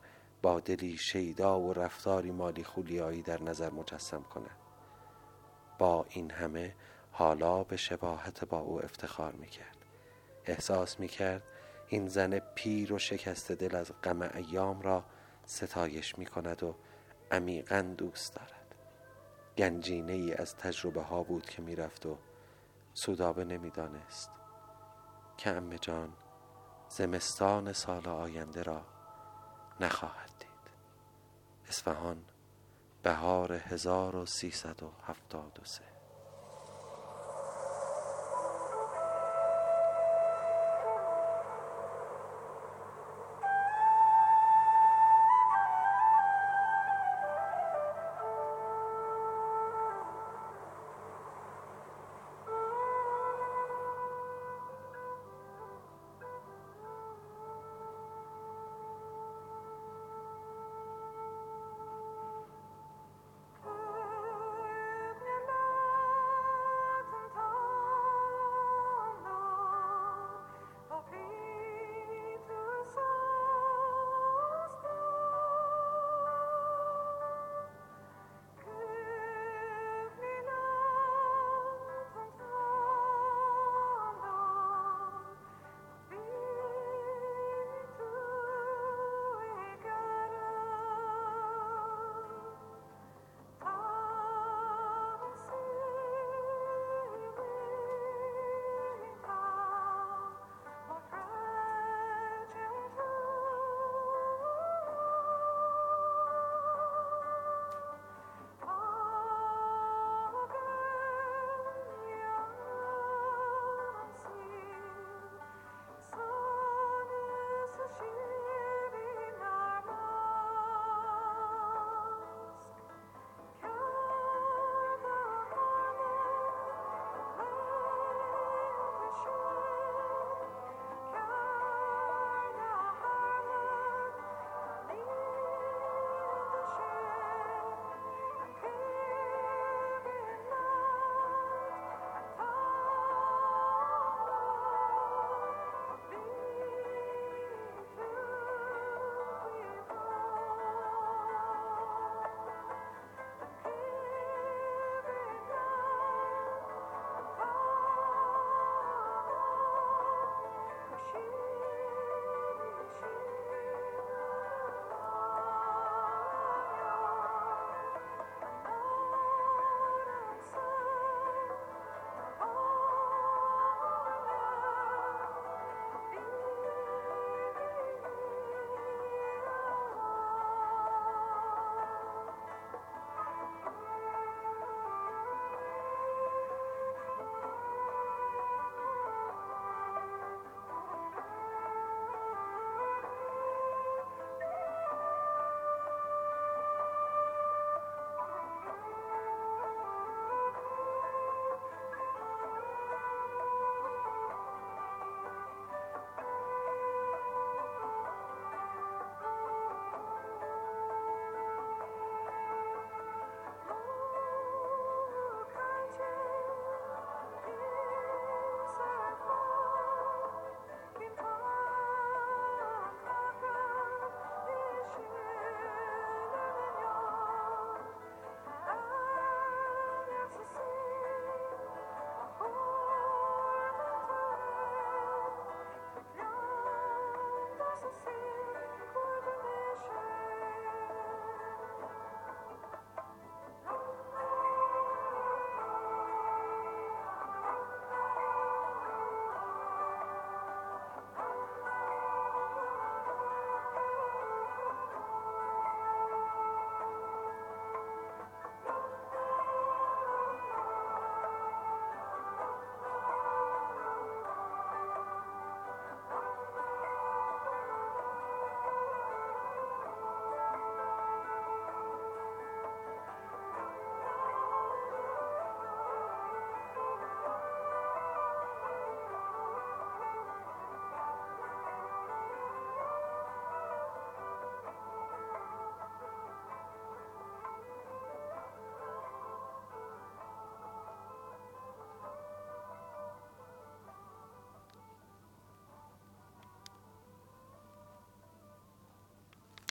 با 0.42 0.60
دلی 0.60 0.96
شیدا 0.96 1.60
و 1.60 1.72
رفتاری 1.72 2.30
مالی 2.30 2.64
خولیایی 2.64 3.22
در 3.22 3.42
نظر 3.42 3.70
مجسم 3.70 4.22
کند. 4.22 4.56
با 5.78 6.06
این 6.08 6.30
همه 6.30 6.74
حالا 7.12 7.64
به 7.64 7.76
شباهت 7.76 8.44
با 8.44 8.58
او 8.58 8.84
افتخار 8.84 9.32
می 9.32 9.48
کرد 9.48 9.76
احساس 10.44 11.00
می 11.00 11.08
کرد 11.08 11.42
این 11.88 12.08
زن 12.08 12.38
پیر 12.38 12.92
و 12.92 12.98
شکست 12.98 13.52
دل 13.52 13.76
از 13.76 13.92
غم 14.02 14.22
ایام 14.22 14.82
را 14.82 15.04
ستایش 15.46 16.18
می 16.18 16.26
کند 16.26 16.62
و 16.62 16.74
عمیقا 17.30 17.94
دوست 17.98 18.34
دارد. 18.34 18.61
گنجینه 19.58 20.12
ای 20.12 20.34
از 20.34 20.56
تجربه 20.56 21.02
ها 21.02 21.22
بود 21.22 21.50
که 21.50 21.62
می 21.62 21.76
رفت 21.76 22.06
و 22.06 22.18
سودابه 22.94 23.44
نمی‌دانست. 23.44 24.30
که 25.36 25.50
امه 25.50 25.78
جان 25.78 26.12
زمستان 26.88 27.72
سال 27.72 28.08
آینده 28.08 28.62
را 28.62 28.82
نخواهد 29.80 30.30
دید. 30.38 30.48
اصفهان 31.68 32.24
بهار 33.02 33.52
1373 33.52 35.91